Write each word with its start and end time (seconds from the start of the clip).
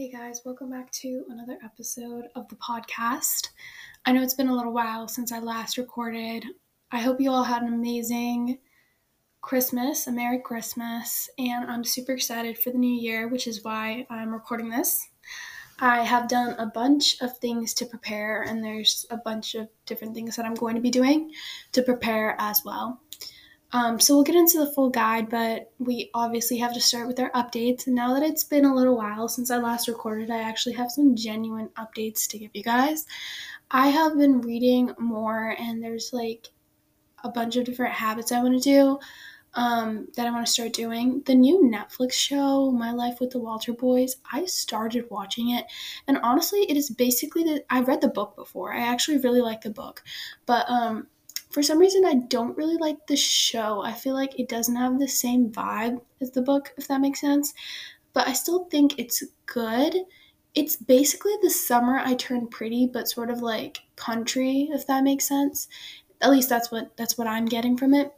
Hey 0.00 0.10
guys, 0.10 0.40
welcome 0.46 0.70
back 0.70 0.90
to 0.92 1.26
another 1.28 1.58
episode 1.62 2.28
of 2.34 2.48
the 2.48 2.56
podcast. 2.56 3.50
I 4.06 4.12
know 4.12 4.22
it's 4.22 4.32
been 4.32 4.48
a 4.48 4.56
little 4.56 4.72
while 4.72 5.08
since 5.08 5.30
I 5.30 5.40
last 5.40 5.76
recorded. 5.76 6.42
I 6.90 7.00
hope 7.00 7.20
you 7.20 7.30
all 7.30 7.44
had 7.44 7.60
an 7.60 7.74
amazing 7.74 8.60
Christmas, 9.42 10.06
a 10.06 10.12
Merry 10.12 10.40
Christmas, 10.40 11.28
and 11.36 11.70
I'm 11.70 11.84
super 11.84 12.12
excited 12.12 12.56
for 12.56 12.70
the 12.70 12.78
new 12.78 12.98
year, 12.98 13.28
which 13.28 13.46
is 13.46 13.62
why 13.62 14.06
I'm 14.08 14.32
recording 14.32 14.70
this. 14.70 15.06
I 15.80 16.02
have 16.02 16.28
done 16.28 16.54
a 16.58 16.64
bunch 16.64 17.20
of 17.20 17.36
things 17.36 17.74
to 17.74 17.84
prepare, 17.84 18.40
and 18.40 18.64
there's 18.64 19.04
a 19.10 19.18
bunch 19.18 19.54
of 19.54 19.68
different 19.84 20.14
things 20.14 20.34
that 20.36 20.46
I'm 20.46 20.54
going 20.54 20.76
to 20.76 20.80
be 20.80 20.90
doing 20.90 21.30
to 21.72 21.82
prepare 21.82 22.36
as 22.38 22.62
well. 22.64 23.02
Um, 23.72 24.00
so 24.00 24.14
we'll 24.14 24.24
get 24.24 24.34
into 24.34 24.58
the 24.58 24.72
full 24.72 24.90
guide, 24.90 25.28
but 25.28 25.70
we 25.78 26.10
obviously 26.12 26.58
have 26.58 26.74
to 26.74 26.80
start 26.80 27.06
with 27.06 27.20
our 27.20 27.30
updates. 27.30 27.86
And 27.86 27.94
now 27.94 28.14
that 28.14 28.22
it's 28.22 28.42
been 28.42 28.64
a 28.64 28.74
little 28.74 28.96
while 28.96 29.28
since 29.28 29.50
I 29.50 29.58
last 29.58 29.86
recorded, 29.86 30.30
I 30.30 30.42
actually 30.42 30.74
have 30.74 30.90
some 30.90 31.14
genuine 31.14 31.70
updates 31.78 32.26
to 32.28 32.38
give 32.38 32.50
you 32.52 32.64
guys. 32.64 33.06
I 33.70 33.88
have 33.88 34.18
been 34.18 34.40
reading 34.40 34.92
more, 34.98 35.54
and 35.58 35.82
there's 35.82 36.10
like 36.12 36.48
a 37.22 37.28
bunch 37.28 37.56
of 37.56 37.64
different 37.64 37.94
habits 37.94 38.32
I 38.32 38.42
want 38.42 38.60
to 38.60 38.68
do 38.68 38.98
um, 39.54 40.08
that 40.16 40.26
I 40.26 40.30
want 40.30 40.46
to 40.46 40.52
start 40.52 40.72
doing. 40.72 41.22
The 41.26 41.34
new 41.36 41.62
Netflix 41.62 42.12
show, 42.12 42.72
My 42.72 42.90
Life 42.90 43.20
with 43.20 43.30
the 43.30 43.38
Walter 43.38 43.72
Boys, 43.72 44.16
I 44.32 44.46
started 44.46 45.06
watching 45.10 45.50
it, 45.50 45.66
and 46.08 46.18
honestly, 46.24 46.60
it 46.68 46.76
is 46.76 46.90
basically 46.90 47.44
the. 47.44 47.64
I 47.70 47.82
read 47.82 48.00
the 48.00 48.08
book 48.08 48.34
before. 48.34 48.74
I 48.74 48.80
actually 48.80 49.18
really 49.18 49.40
like 49.40 49.60
the 49.60 49.70
book, 49.70 50.02
but 50.46 50.68
um, 50.68 51.06
for 51.50 51.62
some 51.62 51.78
reason 51.78 52.04
I 52.04 52.14
don't 52.14 52.56
really 52.56 52.76
like 52.76 53.06
the 53.06 53.16
show. 53.16 53.82
I 53.82 53.92
feel 53.92 54.14
like 54.14 54.38
it 54.38 54.48
doesn't 54.48 54.76
have 54.76 54.98
the 54.98 55.08
same 55.08 55.50
vibe 55.50 56.00
as 56.20 56.30
the 56.30 56.42
book, 56.42 56.72
if 56.76 56.88
that 56.88 57.00
makes 57.00 57.20
sense. 57.20 57.54
But 58.12 58.28
I 58.28 58.32
still 58.32 58.64
think 58.66 58.98
it's 58.98 59.22
good. 59.46 59.94
It's 60.54 60.76
basically 60.76 61.34
the 61.42 61.50
summer 61.50 61.98
I 61.98 62.14
turned 62.14 62.50
pretty, 62.50 62.86
but 62.86 63.08
sort 63.08 63.30
of 63.30 63.40
like 63.42 63.78
country, 63.96 64.68
if 64.72 64.86
that 64.86 65.04
makes 65.04 65.26
sense. 65.26 65.68
At 66.20 66.30
least 66.30 66.48
that's 66.48 66.70
what 66.70 66.96
that's 66.96 67.18
what 67.18 67.26
I'm 67.26 67.46
getting 67.46 67.76
from 67.76 67.94
it. 67.94 68.12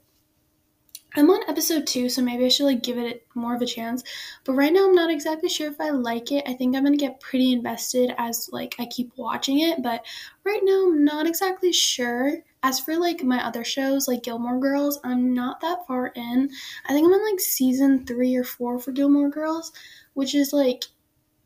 I'm 1.15 1.29
on 1.29 1.49
episode 1.49 1.87
two, 1.87 2.09
so 2.09 2.23
maybe 2.23 2.47
I 2.47 2.49
should 2.49 2.65
like 2.65 2.83
give 2.83 2.97
it 2.97 3.27
more 3.35 3.55
of 3.55 3.61
a 3.61 3.67
chance. 3.67 4.03
But 4.45 4.55
right 4.55 4.73
now, 4.73 4.87
I'm 4.87 4.95
not 4.95 5.11
exactly 5.11 5.51
sure 5.51 5.71
if 5.71 5.79
I 5.79 5.91
like 5.91 6.33
it. 6.33 6.45
I 6.47 6.55
think 6.55 6.75
I'm 6.75 6.85
gonna 6.85 6.97
get 6.97 7.21
pretty 7.21 7.53
invested 7.53 8.15
as 8.17 8.49
like 8.51 8.75
I 8.79 8.87
keep 8.87 9.13
watching 9.17 9.61
it. 9.61 9.83
But 9.83 10.05
right 10.45 10.61
now, 10.63 10.87
I'm 10.87 11.05
not 11.05 11.27
exactly 11.27 11.73
sure. 11.73 12.43
As 12.63 12.79
for 12.79 12.97
like 12.97 13.25
my 13.25 13.45
other 13.45 13.65
shows, 13.65 14.07
like 14.07 14.23
Gilmore 14.23 14.61
Girls, 14.61 15.01
I'm 15.03 15.35
not 15.35 15.61
that 15.61 15.87
far 15.87 16.09
in. 16.15 16.51
I 16.87 16.93
think 16.93 17.07
I'm 17.07 17.13
on 17.13 17.31
like 17.31 17.41
season 17.41 18.07
three 18.07 18.37
or 18.37 18.45
four 18.45 18.79
for 18.79 18.93
Gilmore 18.93 19.31
Girls, 19.31 19.73
which 20.15 20.35
is 20.35 20.53
like 20.53 20.85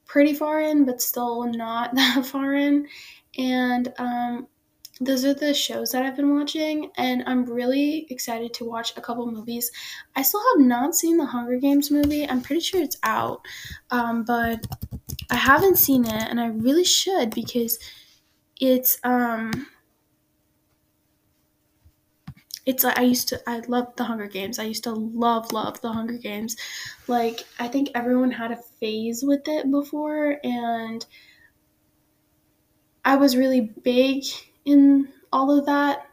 pretty 0.04 0.34
far 0.34 0.60
in, 0.60 0.84
but 0.84 1.02
still 1.02 1.44
not 1.44 1.94
that 1.94 2.26
far 2.26 2.54
in. 2.54 2.86
And 3.38 3.92
um, 3.98 4.48
those 5.00 5.24
are 5.24 5.34
the 5.34 5.52
shows 5.52 5.92
that 5.92 6.04
I've 6.04 6.16
been 6.16 6.34
watching, 6.34 6.90
and 6.96 7.22
I'm 7.26 7.44
really 7.44 8.06
excited 8.08 8.54
to 8.54 8.64
watch 8.64 8.96
a 8.96 9.00
couple 9.00 9.30
movies. 9.30 9.70
I 10.14 10.22
still 10.22 10.42
have 10.54 10.66
not 10.66 10.94
seen 10.94 11.18
the 11.18 11.26
Hunger 11.26 11.58
Games 11.58 11.90
movie. 11.90 12.28
I'm 12.28 12.40
pretty 12.40 12.60
sure 12.60 12.82
it's 12.82 12.96
out, 13.02 13.42
um, 13.90 14.24
but 14.24 14.66
I 15.30 15.36
haven't 15.36 15.76
seen 15.76 16.06
it, 16.06 16.28
and 16.30 16.40
I 16.40 16.46
really 16.46 16.84
should 16.84 17.34
because 17.34 17.78
it's 18.58 18.98
um 19.04 19.66
it's 22.66 22.82
like 22.82 22.98
I 22.98 23.02
used 23.02 23.28
to 23.28 23.40
I 23.48 23.60
love 23.68 23.94
the 23.96 24.04
Hunger 24.04 24.26
Games. 24.26 24.58
I 24.58 24.64
used 24.64 24.84
to 24.84 24.92
love 24.92 25.52
love 25.52 25.80
the 25.80 25.92
Hunger 25.92 26.18
Games. 26.18 26.56
Like 27.06 27.44
I 27.60 27.68
think 27.68 27.90
everyone 27.94 28.32
had 28.32 28.50
a 28.50 28.56
phase 28.56 29.22
with 29.24 29.46
it 29.46 29.70
before 29.70 30.38
and 30.44 31.06
I 33.04 33.14
was 33.16 33.36
really 33.36 33.60
big 33.60 34.24
in 34.64 35.08
all 35.32 35.56
of 35.56 35.66
that. 35.66 36.08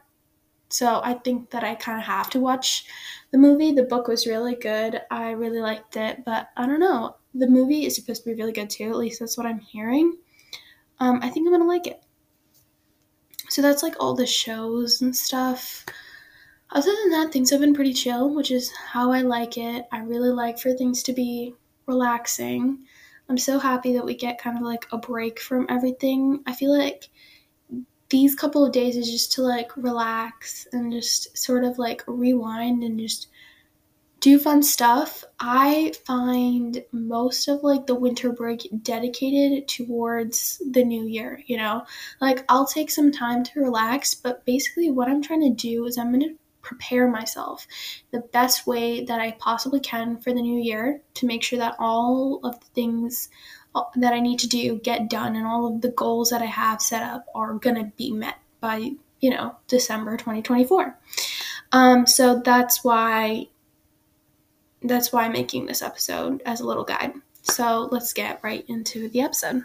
So 0.68 1.00
I 1.02 1.14
think 1.14 1.50
that 1.50 1.64
I 1.64 1.74
kind 1.74 1.98
of 1.98 2.06
have 2.06 2.30
to 2.30 2.40
watch 2.40 2.84
the 3.32 3.38
movie. 3.38 3.72
The 3.72 3.82
book 3.82 4.06
was 4.06 4.26
really 4.26 4.54
good. 4.54 5.02
I 5.10 5.32
really 5.32 5.60
liked 5.60 5.96
it, 5.96 6.24
but 6.24 6.48
I 6.56 6.66
don't 6.66 6.80
know. 6.80 7.16
The 7.34 7.48
movie 7.48 7.84
is 7.84 7.96
supposed 7.96 8.22
to 8.22 8.30
be 8.30 8.36
really 8.36 8.52
good 8.52 8.70
too. 8.70 8.90
At 8.90 8.96
least 8.96 9.18
that's 9.18 9.36
what 9.36 9.46
I'm 9.46 9.58
hearing. 9.58 10.18
Um, 11.00 11.18
I 11.20 11.30
think 11.30 11.46
I'm 11.46 11.52
gonna 11.52 11.66
like 11.66 11.88
it. 11.88 12.00
So 13.48 13.60
that's 13.60 13.82
like 13.82 13.96
all 13.98 14.14
the 14.14 14.26
shows 14.26 15.02
and 15.02 15.14
stuff. 15.14 15.84
Other 16.74 16.90
than 16.90 17.10
that, 17.10 17.32
things 17.32 17.50
have 17.50 17.60
been 17.60 17.72
pretty 17.72 17.92
chill, 17.92 18.34
which 18.34 18.50
is 18.50 18.72
how 18.72 19.12
I 19.12 19.20
like 19.20 19.56
it. 19.56 19.86
I 19.92 20.00
really 20.00 20.30
like 20.30 20.58
for 20.58 20.72
things 20.72 21.04
to 21.04 21.12
be 21.12 21.54
relaxing. 21.86 22.80
I'm 23.28 23.38
so 23.38 23.60
happy 23.60 23.92
that 23.92 24.04
we 24.04 24.16
get 24.16 24.40
kind 24.40 24.56
of 24.56 24.64
like 24.64 24.86
a 24.90 24.98
break 24.98 25.38
from 25.38 25.66
everything. 25.68 26.42
I 26.46 26.52
feel 26.52 26.76
like 26.76 27.08
these 28.10 28.34
couple 28.34 28.66
of 28.66 28.72
days 28.72 28.96
is 28.96 29.08
just 29.08 29.32
to 29.32 29.42
like 29.42 29.76
relax 29.76 30.66
and 30.72 30.92
just 30.92 31.38
sort 31.38 31.62
of 31.62 31.78
like 31.78 32.02
rewind 32.08 32.82
and 32.82 32.98
just 32.98 33.28
do 34.18 34.36
fun 34.38 34.62
stuff. 34.62 35.24
I 35.38 35.92
find 36.04 36.82
most 36.90 37.46
of 37.46 37.62
like 37.62 37.86
the 37.86 37.94
winter 37.94 38.32
break 38.32 38.68
dedicated 38.82 39.68
towards 39.68 40.60
the 40.70 40.84
new 40.84 41.06
year, 41.06 41.40
you 41.46 41.56
know? 41.56 41.86
Like 42.20 42.44
I'll 42.48 42.66
take 42.66 42.90
some 42.90 43.12
time 43.12 43.44
to 43.44 43.60
relax, 43.60 44.12
but 44.14 44.44
basically 44.44 44.90
what 44.90 45.08
I'm 45.08 45.22
trying 45.22 45.42
to 45.42 45.50
do 45.50 45.86
is 45.86 45.98
I'm 45.98 46.10
going 46.10 46.28
to 46.28 46.36
prepare 46.64 47.08
myself 47.08 47.66
the 48.10 48.20
best 48.20 48.66
way 48.66 49.04
that 49.04 49.20
I 49.20 49.32
possibly 49.32 49.78
can 49.78 50.16
for 50.16 50.32
the 50.32 50.42
new 50.42 50.60
year 50.60 51.02
to 51.14 51.26
make 51.26 51.42
sure 51.44 51.58
that 51.58 51.76
all 51.78 52.40
of 52.42 52.58
the 52.58 52.66
things 52.74 53.28
that 53.96 54.12
I 54.12 54.20
need 54.20 54.38
to 54.40 54.48
do 54.48 54.78
get 54.78 55.10
done 55.10 55.36
and 55.36 55.46
all 55.46 55.66
of 55.66 55.80
the 55.80 55.90
goals 55.90 56.30
that 56.30 56.42
I 56.42 56.46
have 56.46 56.80
set 56.80 57.02
up 57.02 57.26
are 57.34 57.54
going 57.54 57.76
to 57.76 57.92
be 57.96 58.12
met 58.12 58.36
by, 58.60 58.92
you 59.20 59.30
know, 59.30 59.56
December 59.68 60.16
2024. 60.16 60.98
Um, 61.72 62.06
so 62.06 62.40
that's 62.40 62.82
why 62.82 63.48
that's 64.82 65.12
why 65.12 65.24
I'm 65.24 65.32
making 65.32 65.66
this 65.66 65.82
episode 65.82 66.42
as 66.44 66.60
a 66.60 66.66
little 66.66 66.84
guide. 66.84 67.14
So 67.42 67.88
let's 67.90 68.12
get 68.12 68.40
right 68.42 68.64
into 68.68 69.08
the 69.08 69.22
episode. 69.22 69.64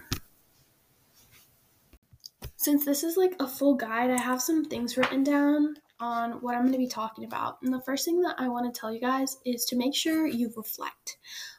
Since 2.56 2.86
this 2.86 3.04
is 3.04 3.16
like 3.16 3.36
a 3.40 3.48
full 3.48 3.76
guide, 3.76 4.09
I 4.12 4.20
have 4.20 4.42
some 4.42 4.66
things 4.66 4.98
written 4.98 5.24
down 5.24 5.76
on 6.00 6.34
what 6.42 6.56
I'm 6.56 6.62
going 6.62 6.74
to 6.74 6.80
be 6.80 6.88
talking 6.88 7.26
about. 7.26 7.62
And 7.62 7.74
the 7.74 7.82
first 7.82 8.06
thing 8.06 8.22
that 8.22 8.36
I 8.38 8.48
want 8.48 8.74
to 8.74 8.80
tell 8.80 8.94
you 8.94 9.00
guys 9.00 9.38
is 9.46 9.66
to 9.66 9.76
make 9.76 9.96
sure 9.96 10.26
you 10.26 10.52
reflect. 10.56 11.18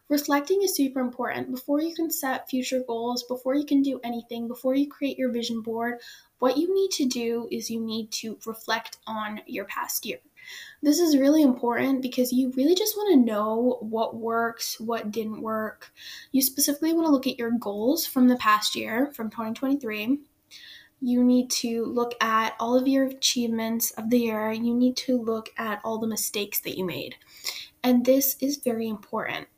Reflecting 0.08 0.62
is 0.62 0.74
super 0.74 1.00
important. 1.00 1.50
Before 1.50 1.80
you 1.80 1.94
can 1.94 2.10
set 2.10 2.48
future 2.48 2.82
goals, 2.86 3.22
before 3.22 3.54
you 3.54 3.64
can 3.64 3.82
do 3.82 4.00
anything, 4.02 4.48
before 4.48 4.74
you 4.74 4.88
create 4.88 5.18
your 5.18 5.30
vision 5.30 5.60
board, 5.60 5.98
what 6.40 6.56
you 6.56 6.74
need 6.74 6.90
to 6.92 7.06
do 7.06 7.46
is 7.50 7.70
you 7.70 7.80
need 7.80 8.10
to 8.12 8.38
reflect 8.46 8.96
on 9.06 9.40
your 9.46 9.66
past 9.66 10.06
year. 10.06 10.18
This 10.82 10.98
is 10.98 11.18
really 11.18 11.42
important 11.42 12.02
because 12.02 12.32
you 12.32 12.50
really 12.56 12.74
just 12.74 12.96
want 12.96 13.12
to 13.12 13.32
know 13.32 13.76
what 13.80 14.16
works, 14.16 14.80
what 14.80 15.10
didn't 15.10 15.42
work. 15.42 15.92
You 16.32 16.42
specifically 16.42 16.92
want 16.92 17.06
to 17.06 17.12
look 17.12 17.26
at 17.26 17.38
your 17.38 17.52
goals 17.52 18.06
from 18.06 18.26
the 18.26 18.36
past 18.36 18.74
year, 18.74 19.12
from 19.14 19.30
2023 19.30 20.18
you 21.00 21.24
need 21.24 21.50
to 21.50 21.84
look 21.86 22.14
at 22.22 22.54
all 22.60 22.76
of 22.76 22.86
your 22.86 23.06
achievements 23.06 23.90
of 23.92 24.10
the 24.10 24.18
year. 24.18 24.52
You 24.52 24.74
need 24.74 24.96
to 24.98 25.20
look 25.20 25.50
at 25.56 25.80
all 25.84 25.98
the 25.98 26.06
mistakes 26.06 26.60
that 26.60 26.76
you 26.76 26.84
made. 26.84 27.16
And 27.82 28.04
this 28.04 28.36
is 28.40 28.58
very 28.58 28.88
important. 28.88 29.48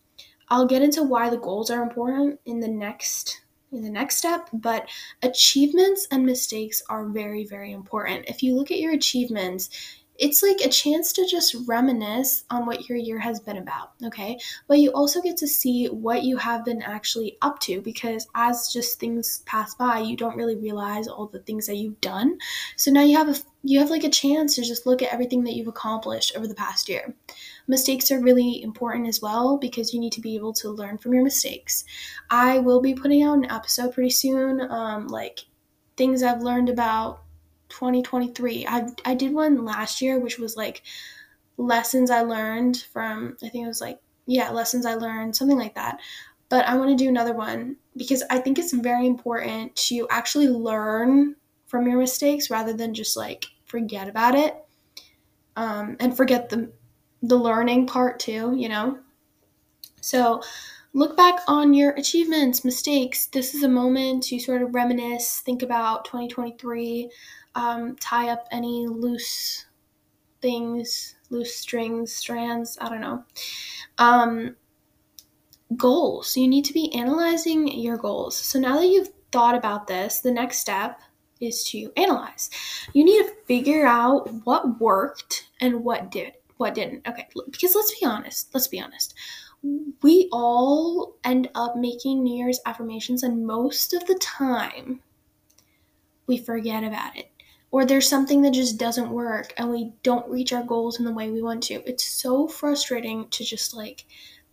I'll 0.48 0.66
get 0.66 0.82
into 0.82 1.02
why 1.02 1.30
the 1.30 1.38
goals 1.38 1.70
are 1.70 1.82
important 1.82 2.40
in 2.44 2.60
the 2.60 2.68
next 2.68 3.40
in 3.72 3.82
the 3.82 3.90
next 3.90 4.18
step, 4.18 4.50
but 4.52 4.86
achievements 5.22 6.06
and 6.10 6.26
mistakes 6.26 6.82
are 6.90 7.06
very 7.06 7.44
very 7.44 7.72
important. 7.72 8.28
If 8.28 8.42
you 8.42 8.54
look 8.54 8.70
at 8.70 8.78
your 8.78 8.92
achievements, 8.92 9.70
it's 10.18 10.42
like 10.42 10.60
a 10.60 10.68
chance 10.68 11.12
to 11.14 11.26
just 11.26 11.56
reminisce 11.66 12.44
on 12.50 12.66
what 12.66 12.88
your 12.88 12.98
year 12.98 13.18
has 13.18 13.40
been 13.40 13.56
about, 13.56 13.92
okay? 14.04 14.38
But 14.68 14.78
you 14.78 14.90
also 14.90 15.22
get 15.22 15.38
to 15.38 15.46
see 15.46 15.86
what 15.86 16.22
you 16.22 16.36
have 16.36 16.64
been 16.64 16.82
actually 16.82 17.38
up 17.40 17.58
to 17.60 17.80
because 17.80 18.28
as 18.34 18.68
just 18.72 19.00
things 19.00 19.42
pass 19.46 19.74
by, 19.74 20.00
you 20.00 20.16
don't 20.16 20.36
really 20.36 20.56
realize 20.56 21.08
all 21.08 21.26
the 21.26 21.40
things 21.40 21.66
that 21.66 21.76
you've 21.76 22.00
done. 22.00 22.38
So 22.76 22.90
now 22.90 23.02
you 23.02 23.16
have 23.16 23.28
a 23.28 23.36
you 23.64 23.78
have 23.78 23.90
like 23.90 24.04
a 24.04 24.10
chance 24.10 24.56
to 24.56 24.62
just 24.62 24.86
look 24.86 25.02
at 25.02 25.12
everything 25.12 25.44
that 25.44 25.54
you've 25.54 25.68
accomplished 25.68 26.36
over 26.36 26.48
the 26.48 26.54
past 26.54 26.88
year. 26.88 27.14
Mistakes 27.68 28.10
are 28.10 28.20
really 28.20 28.60
important 28.62 29.06
as 29.06 29.22
well 29.22 29.56
because 29.56 29.94
you 29.94 30.00
need 30.00 30.12
to 30.12 30.20
be 30.20 30.34
able 30.34 30.52
to 30.54 30.68
learn 30.68 30.98
from 30.98 31.14
your 31.14 31.22
mistakes. 31.22 31.84
I 32.28 32.58
will 32.58 32.80
be 32.80 32.94
putting 32.94 33.22
out 33.22 33.38
an 33.38 33.50
episode 33.50 33.94
pretty 33.94 34.10
soon, 34.10 34.60
um, 34.60 35.06
like 35.06 35.40
things 35.96 36.22
I've 36.22 36.42
learned 36.42 36.70
about 36.70 37.22
2023. 37.72 38.66
I 38.66 38.88
I 39.04 39.14
did 39.14 39.32
one 39.32 39.64
last 39.64 40.00
year 40.00 40.18
which 40.18 40.38
was 40.38 40.56
like 40.56 40.82
lessons 41.56 42.10
I 42.10 42.22
learned 42.22 42.78
from 42.92 43.36
I 43.42 43.48
think 43.48 43.64
it 43.64 43.68
was 43.68 43.80
like 43.80 44.00
yeah, 44.26 44.50
lessons 44.50 44.86
I 44.86 44.94
learned, 44.94 45.34
something 45.34 45.58
like 45.58 45.74
that. 45.74 45.98
But 46.48 46.66
I 46.66 46.76
want 46.76 46.90
to 46.90 47.04
do 47.04 47.08
another 47.08 47.34
one 47.34 47.76
because 47.96 48.22
I 48.30 48.38
think 48.38 48.58
it's 48.58 48.72
very 48.72 49.06
important 49.06 49.74
to 49.88 50.06
actually 50.10 50.48
learn 50.48 51.36
from 51.66 51.86
your 51.86 51.98
mistakes 51.98 52.50
rather 52.50 52.72
than 52.72 52.94
just 52.94 53.16
like 53.16 53.46
forget 53.64 54.08
about 54.08 54.34
it. 54.34 54.54
Um, 55.56 55.96
and 56.00 56.16
forget 56.16 56.48
the 56.48 56.70
the 57.22 57.36
learning 57.36 57.86
part 57.86 58.18
too, 58.18 58.54
you 58.56 58.68
know. 58.68 58.98
So 60.00 60.42
look 60.92 61.16
back 61.16 61.40
on 61.46 61.72
your 61.72 61.92
achievements, 61.92 62.64
mistakes. 62.64 63.26
This 63.26 63.54
is 63.54 63.62
a 63.62 63.68
moment 63.68 64.24
to 64.24 64.38
sort 64.38 64.62
of 64.62 64.74
reminisce, 64.74 65.40
think 65.40 65.62
about 65.62 66.04
2023, 66.04 67.10
um, 67.54 67.96
tie 67.96 68.30
up 68.30 68.46
any 68.50 68.86
loose 68.86 69.66
things, 70.40 71.14
loose 71.30 71.54
strings, 71.54 72.12
strands, 72.12 72.76
I 72.80 72.88
don't 72.88 73.00
know. 73.00 73.24
Um, 73.98 74.56
goals. 75.76 76.36
You 76.36 76.48
need 76.48 76.64
to 76.66 76.72
be 76.72 76.92
analyzing 76.94 77.68
your 77.68 77.96
goals. 77.96 78.36
So 78.36 78.58
now 78.58 78.76
that 78.76 78.88
you've 78.88 79.10
thought 79.30 79.54
about 79.54 79.86
this, 79.86 80.20
the 80.20 80.30
next 80.30 80.58
step 80.58 81.00
is 81.40 81.64
to 81.64 81.90
analyze. 81.96 82.50
You 82.92 83.04
need 83.04 83.24
to 83.24 83.34
figure 83.46 83.86
out 83.86 84.30
what 84.44 84.80
worked 84.80 85.48
and 85.60 85.82
what 85.84 86.10
did, 86.10 86.34
what 86.56 86.74
didn't. 86.74 87.06
Okay, 87.06 87.26
because 87.50 87.74
let's 87.74 87.98
be 87.98 88.06
honest. 88.06 88.54
Let's 88.54 88.68
be 88.68 88.80
honest. 88.80 89.14
We 90.02 90.28
all 90.32 91.16
end 91.24 91.48
up 91.54 91.76
making 91.76 92.22
New 92.22 92.36
Year's 92.36 92.60
affirmations, 92.66 93.22
and 93.22 93.46
most 93.46 93.94
of 93.94 94.04
the 94.06 94.18
time, 94.20 95.00
we 96.26 96.36
forget 96.36 96.82
about 96.82 97.16
it. 97.16 97.30
Or 97.72 97.84
there's 97.84 98.06
something 98.06 98.42
that 98.42 98.52
just 98.52 98.78
doesn't 98.78 99.10
work 99.10 99.54
and 99.56 99.70
we 99.70 99.92
don't 100.02 100.30
reach 100.30 100.52
our 100.52 100.62
goals 100.62 100.98
in 100.98 101.04
the 101.04 101.12
way 101.12 101.30
we 101.30 101.42
want 101.42 101.62
to. 101.64 101.82
It's 101.88 102.04
so 102.04 102.46
frustrating 102.46 103.28
to 103.30 103.44
just 103.44 103.74
like 103.74 104.04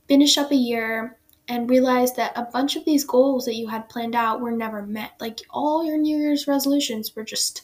finish 0.08 0.38
up 0.38 0.52
a 0.52 0.56
year 0.56 1.20
and 1.50 1.70
realize 1.70 2.14
that 2.14 2.32
a 2.38 2.44
bunch 2.44 2.76
of 2.76 2.86
these 2.86 3.04
goals 3.04 3.44
that 3.46 3.56
you 3.56 3.68
had 3.68 3.90
planned 3.90 4.16
out 4.16 4.40
were 4.40 4.52
never 4.52 4.86
met. 4.86 5.12
Like 5.20 5.42
all 5.50 5.84
your 5.84 5.98
New 5.98 6.18
Year's 6.18 6.48
resolutions 6.48 7.16
were 7.16 7.24
just 7.24 7.64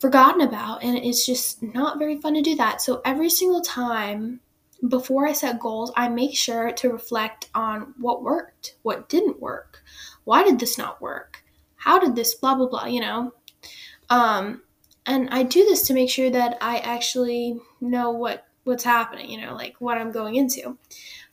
forgotten 0.00 0.40
about, 0.40 0.82
and 0.82 0.96
it's 0.96 1.26
just 1.26 1.62
not 1.62 1.98
very 1.98 2.20
fun 2.20 2.34
to 2.34 2.42
do 2.42 2.56
that. 2.56 2.80
So 2.80 3.00
every 3.04 3.30
single 3.30 3.60
time 3.60 4.40
before 4.88 5.26
I 5.26 5.32
set 5.32 5.60
goals, 5.60 5.92
I 5.96 6.08
make 6.08 6.36
sure 6.36 6.72
to 6.72 6.90
reflect 6.90 7.50
on 7.54 7.94
what 7.98 8.22
worked, 8.22 8.76
what 8.82 9.08
didn't 9.08 9.40
work, 9.40 9.82
why 10.24 10.42
did 10.42 10.58
this 10.58 10.78
not 10.78 11.02
work, 11.02 11.44
how 11.76 11.98
did 11.98 12.16
this 12.16 12.34
blah 12.34 12.54
blah 12.54 12.68
blah, 12.68 12.86
you 12.86 13.00
know. 13.00 13.32
Um, 14.10 14.62
and 15.06 15.28
I 15.30 15.42
do 15.42 15.64
this 15.64 15.82
to 15.88 15.94
make 15.94 16.10
sure 16.10 16.30
that 16.30 16.58
I 16.60 16.78
actually 16.78 17.60
know 17.80 18.10
what 18.10 18.44
what's 18.64 18.84
happening, 18.84 19.30
you 19.30 19.40
know, 19.40 19.54
like 19.54 19.76
what 19.78 19.96
I'm 19.96 20.12
going 20.12 20.36
into. 20.36 20.76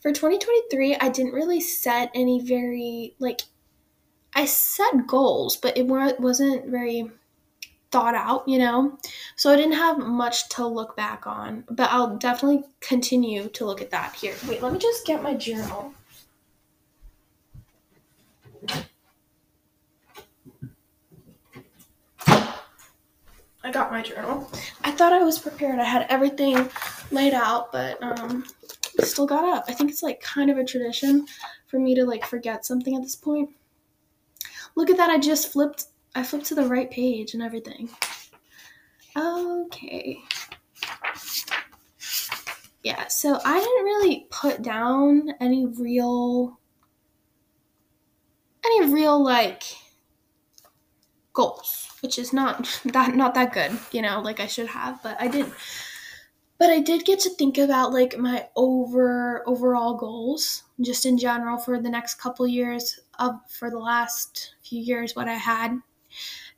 For 0.00 0.10
2023, 0.10 0.96
I 0.96 1.08
didn't 1.10 1.34
really 1.34 1.60
set 1.60 2.10
any 2.14 2.40
very, 2.40 3.14
like, 3.18 3.42
I 4.34 4.46
set 4.46 5.06
goals, 5.06 5.56
but 5.56 5.76
it 5.76 5.86
wasn't 5.86 6.70
very 6.70 7.10
thought 7.92 8.14
out, 8.14 8.48
you 8.48 8.58
know? 8.58 8.98
So 9.36 9.52
I 9.52 9.56
didn't 9.56 9.74
have 9.74 9.98
much 9.98 10.48
to 10.50 10.66
look 10.66 10.96
back 10.96 11.26
on, 11.26 11.64
but 11.70 11.90
I'll 11.92 12.16
definitely 12.16 12.64
continue 12.80 13.48
to 13.50 13.66
look 13.66 13.82
at 13.82 13.90
that 13.90 14.14
here. 14.14 14.34
Wait, 14.48 14.62
let 14.62 14.72
me 14.72 14.78
just 14.78 15.06
get 15.06 15.22
my 15.22 15.34
journal. 15.34 15.92
I 23.66 23.72
got 23.72 23.90
my 23.90 24.00
journal. 24.00 24.48
I 24.84 24.92
thought 24.92 25.12
I 25.12 25.24
was 25.24 25.40
prepared. 25.40 25.80
I 25.80 25.84
had 25.84 26.06
everything 26.08 26.70
laid 27.10 27.34
out, 27.34 27.72
but 27.72 28.00
um 28.00 28.44
still 29.00 29.26
got 29.26 29.44
up. 29.44 29.64
I 29.66 29.72
think 29.72 29.90
it's 29.90 30.04
like 30.04 30.20
kind 30.20 30.50
of 30.50 30.56
a 30.56 30.64
tradition 30.64 31.26
for 31.66 31.80
me 31.80 31.94
to 31.96 32.04
like 32.04 32.24
forget 32.24 32.64
something 32.64 32.94
at 32.94 33.02
this 33.02 33.16
point. 33.16 33.50
Look 34.76 34.88
at 34.88 34.96
that. 34.98 35.10
I 35.10 35.18
just 35.18 35.52
flipped 35.52 35.86
I 36.14 36.22
flipped 36.22 36.46
to 36.46 36.54
the 36.54 36.66
right 36.66 36.88
page 36.90 37.34
and 37.34 37.42
everything. 37.42 37.90
Okay. 39.16 40.18
Yeah, 42.84 43.08
so 43.08 43.40
I 43.44 43.58
didn't 43.58 43.84
really 43.84 44.28
put 44.30 44.62
down 44.62 45.30
any 45.40 45.66
real 45.66 46.60
any 48.64 48.92
real 48.92 49.20
like 49.20 49.64
goals, 51.32 51.85
which 52.06 52.20
is 52.20 52.32
not 52.32 52.80
that 52.84 53.16
not 53.16 53.34
that 53.34 53.52
good, 53.52 53.72
you 53.90 54.00
know, 54.00 54.20
like 54.20 54.38
I 54.38 54.46
should 54.46 54.68
have, 54.68 55.02
but 55.02 55.20
I 55.20 55.26
didn't. 55.26 55.52
But 56.56 56.70
I 56.70 56.78
did 56.78 57.04
get 57.04 57.18
to 57.20 57.30
think 57.30 57.58
about 57.58 57.92
like 57.92 58.16
my 58.16 58.46
over 58.54 59.42
overall 59.46 59.94
goals, 59.94 60.62
just 60.80 61.04
in 61.04 61.18
general 61.18 61.58
for 61.58 61.82
the 61.82 61.90
next 61.90 62.14
couple 62.14 62.46
years 62.46 63.00
of 63.18 63.34
for 63.50 63.70
the 63.70 63.80
last 63.80 64.54
few 64.62 64.80
years 64.80 65.16
what 65.16 65.26
I 65.26 65.34
had. 65.34 65.80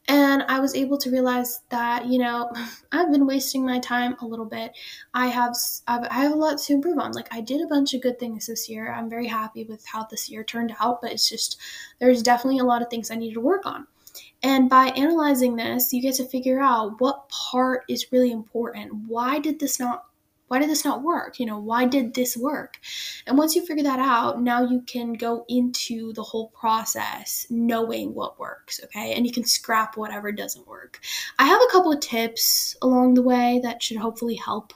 And 0.07 0.43
I 0.49 0.61
was 0.61 0.75
able 0.75 0.99
to 0.99 1.11
realize 1.11 1.61
that, 1.71 2.07
you 2.07 2.19
know, 2.19 2.51
I've 2.93 3.11
been 3.11 3.27
wasting 3.27 3.65
my 3.65 3.79
time 3.79 4.17
a 4.21 4.27
little 4.27 4.45
bit. 4.45 4.73
I 5.15 5.29
have 5.29 5.57
I've, 5.87 6.05
I 6.11 6.21
have 6.25 6.33
a 6.33 6.43
lot 6.45 6.59
to 6.59 6.73
improve 6.75 6.99
on. 6.99 7.13
Like 7.13 7.35
I 7.35 7.41
did 7.41 7.63
a 7.63 7.67
bunch 7.67 7.95
of 7.95 8.03
good 8.03 8.19
things 8.21 8.47
this 8.47 8.69
year. 8.69 8.93
I'm 8.93 9.09
very 9.09 9.29
happy 9.29 9.65
with 9.65 9.87
how 9.87 10.05
this 10.05 10.29
year 10.29 10.45
turned 10.45 10.75
out, 10.79 11.01
but 11.01 11.13
it's 11.13 11.29
just 11.29 11.59
there's 12.01 12.23
definitely 12.23 12.59
a 12.59 12.65
lot 12.65 12.83
of 12.83 12.91
things 12.91 13.11
I 13.11 13.15
need 13.15 13.33
to 13.33 13.41
work 13.41 13.65
on. 13.65 13.87
And 14.43 14.71
by 14.71 14.87
analyzing 14.89 15.57
this, 15.57 15.93
you 15.93 16.01
get 16.01 16.15
to 16.17 16.25
figure 16.25 16.61
out 16.61 17.01
what 17.01 17.29
part 17.29 17.85
is 17.89 18.13
really 18.13 18.31
important. 18.31 18.93
Why 19.09 19.39
did 19.39 19.59
this 19.59 19.81
not 19.81 20.05
why 20.49 20.59
did 20.59 20.71
this 20.71 20.85
not 20.85 21.03
work? 21.03 21.39
You 21.39 21.47
know, 21.47 21.59
why 21.59 21.85
did 21.85 22.15
this 22.15 22.37
work? 22.37 22.79
And 23.27 23.37
once 23.37 23.55
you 23.55 23.65
figure 23.65 23.85
that 23.85 23.99
out, 23.99 24.43
now 24.43 24.63
you 24.63 24.81
can 24.81 25.13
go 25.13 25.45
into 25.49 26.15
the 26.15 26.23
whole 26.23 26.49
process 26.49 27.47
knowing 27.51 28.15
what 28.15 28.41
works, 28.41 28.81
okay? 28.85 29.13
And 29.13 29.27
you 29.27 29.33
can 29.33 29.45
scrap 29.45 29.97
whatever 29.97 30.33
doesn't 30.33 30.67
work. 30.67 31.01
I 31.39 31.45
have 31.45 31.61
a 31.61 31.71
couple 31.71 31.93
of 31.93 32.01
tips 32.01 32.77
along 32.81 33.15
the 33.15 33.23
way 33.23 33.61
that 33.63 33.83
should 33.83 33.99
hopefully 33.99 34.37
help 34.37 34.73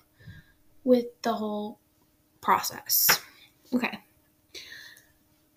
with 0.84 1.06
the 1.22 1.32
whole 1.32 1.78
process. 2.42 3.20
Okay. 3.74 3.98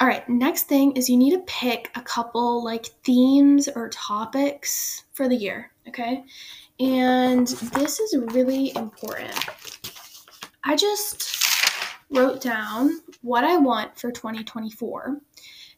All 0.01 0.07
right, 0.09 0.27
next 0.27 0.63
thing 0.63 0.91
is 0.93 1.09
you 1.09 1.15
need 1.15 1.31
to 1.31 1.43
pick 1.47 1.89
a 1.95 2.01
couple 2.01 2.61
like 2.61 2.87
themes 3.05 3.69
or 3.73 3.89
topics 3.89 5.05
for 5.13 5.29
the 5.29 5.35
year, 5.35 5.71
okay? 5.87 6.25
And 6.81 7.47
this 7.47 8.01
is 8.01 8.17
really 8.33 8.75
important. 8.75 9.33
I 10.65 10.75
just 10.75 11.37
wrote 12.09 12.41
down 12.41 12.99
what 13.21 13.45
I 13.45 13.55
want 13.55 13.97
for 13.97 14.11
2024 14.11 15.21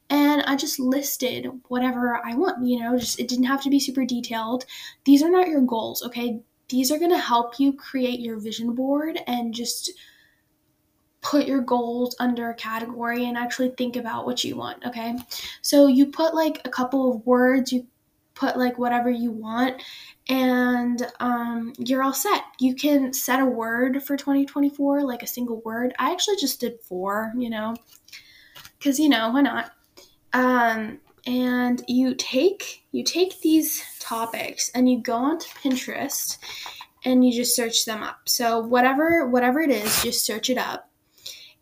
and 0.09 0.41
I 0.43 0.55
just 0.55 0.79
listed 0.79 1.47
whatever 1.67 2.19
I 2.25 2.33
want, 2.33 2.65
you 2.65 2.79
know, 2.79 2.97
just 2.97 3.19
it 3.19 3.27
didn't 3.27 3.45
have 3.45 3.61
to 3.63 3.69
be 3.69 3.79
super 3.79 4.03
detailed. 4.03 4.65
These 5.05 5.21
are 5.21 5.29
not 5.29 5.47
your 5.47 5.61
goals, 5.61 6.01
okay? 6.01 6.39
These 6.69 6.91
are 6.91 6.97
going 6.97 7.11
to 7.11 7.19
help 7.19 7.59
you 7.59 7.71
create 7.71 8.19
your 8.19 8.39
vision 8.39 8.73
board 8.73 9.19
and 9.27 9.53
just 9.53 9.91
put 11.21 11.47
your 11.47 11.61
goals 11.61 12.15
under 12.19 12.49
a 12.49 12.55
category 12.55 13.25
and 13.25 13.37
actually 13.37 13.69
think 13.71 13.95
about 13.95 14.25
what 14.25 14.43
you 14.43 14.55
want, 14.55 14.85
okay? 14.85 15.17
So 15.61 15.87
you 15.87 16.07
put 16.07 16.33
like 16.33 16.61
a 16.65 16.69
couple 16.69 17.11
of 17.11 17.25
words, 17.25 17.71
you 17.71 17.87
put 18.35 18.57
like 18.57 18.77
whatever 18.77 19.09
you 19.09 19.31
want, 19.31 19.81
and 20.29 21.07
um, 21.19 21.73
you're 21.79 22.03
all 22.03 22.13
set. 22.13 22.43
You 22.59 22.75
can 22.75 23.13
set 23.13 23.39
a 23.39 23.45
word 23.45 24.03
for 24.03 24.15
2024, 24.15 25.03
like 25.03 25.23
a 25.23 25.27
single 25.27 25.61
word. 25.61 25.93
I 25.97 26.11
actually 26.11 26.37
just 26.37 26.59
did 26.59 26.79
four, 26.81 27.33
you 27.35 27.49
know, 27.49 27.75
because 28.77 28.99
you 28.99 29.09
know 29.09 29.31
why 29.31 29.41
not? 29.41 29.71
Um, 30.33 30.99
and 31.25 31.83
you 31.87 32.15
take 32.15 32.85
you 32.91 33.03
take 33.03 33.41
these 33.41 33.83
topics 33.99 34.71
and 34.73 34.89
you 34.89 35.01
go 35.01 35.15
onto 35.15 35.47
Pinterest 35.61 36.37
and 37.03 37.25
you 37.25 37.33
just 37.33 37.55
search 37.55 37.85
them 37.85 38.03
up. 38.03 38.29
So 38.29 38.59
whatever 38.59 39.27
whatever 39.27 39.59
it 39.61 39.71
is, 39.71 40.03
just 40.03 40.25
search 40.25 40.49
it 40.49 40.57
up 40.57 40.86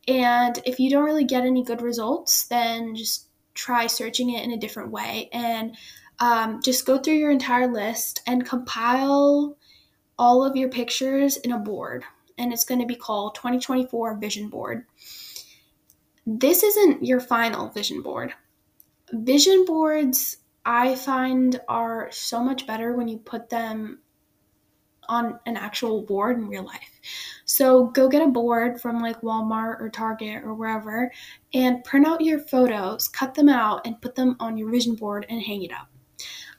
and 0.08 0.60
if 0.66 0.80
you 0.80 0.90
don't 0.90 1.06
really 1.06 1.24
get 1.24 1.46
any 1.46 1.64
good 1.64 1.82
results, 1.82 2.46
then 2.46 2.96
just 2.96 3.28
try 3.54 3.88
searching 3.88 4.30
it 4.32 4.44
in 4.44 4.52
a 4.52 4.58
different 4.58 4.92
way 4.92 5.30
and 5.32 5.76
um, 6.20 6.62
just 6.62 6.86
go 6.86 6.98
through 6.98 7.16
your 7.16 7.32
entire 7.32 7.72
list 7.72 8.22
and 8.28 8.46
compile 8.46 9.58
all 10.18 10.44
of 10.44 10.56
your 10.56 10.70
pictures 10.70 11.38
in 11.38 11.52
a 11.52 11.58
board. 11.58 12.04
And 12.38 12.54
it's 12.54 12.66
going 12.66 12.82
to 12.82 12.88
be 12.88 12.96
called 12.96 13.36
2024 13.36 14.18
Vision 14.18 14.50
Board. 14.50 14.86
This 16.26 16.64
isn't 16.64 17.06
your 17.06 17.20
final 17.20 17.70
vision 17.70 18.02
board. 18.02 18.34
Vision 19.12 19.64
boards, 19.66 20.38
I 20.66 20.96
find, 20.96 21.62
are 21.68 22.10
so 22.12 22.44
much 22.44 22.66
better 22.66 22.94
when 22.94 23.08
you 23.08 23.20
put 23.20 23.50
them 23.50 24.00
on 25.10 25.40
an 25.46 25.58
actual 25.58 26.02
board 26.02 26.38
in 26.38 26.48
real 26.48 26.66
life. 26.66 27.00
So 27.46 27.88
go 27.88 28.10
get 28.10 28.22
a 28.22 28.28
board 28.28 28.82
from 28.82 29.02
like 29.02 29.22
Walmart 29.22 29.80
or 29.82 29.90
Target 29.90 30.44
or 30.44 30.54
wherever 30.54 31.12
and 31.54 31.84
print 31.84 32.08
out 32.08 32.22
your 32.22 32.40
photos, 32.40 33.08
cut 33.08 33.34
them 33.36 33.50
out, 33.50 33.86
and 33.86 34.02
put 34.02 34.16
them 34.16 34.36
on 34.40 34.58
your 34.58 34.70
vision 34.70 34.96
board 34.96 35.26
and 35.30 35.42
hang 35.42 35.64
it 35.64 35.72
up. 35.72 35.90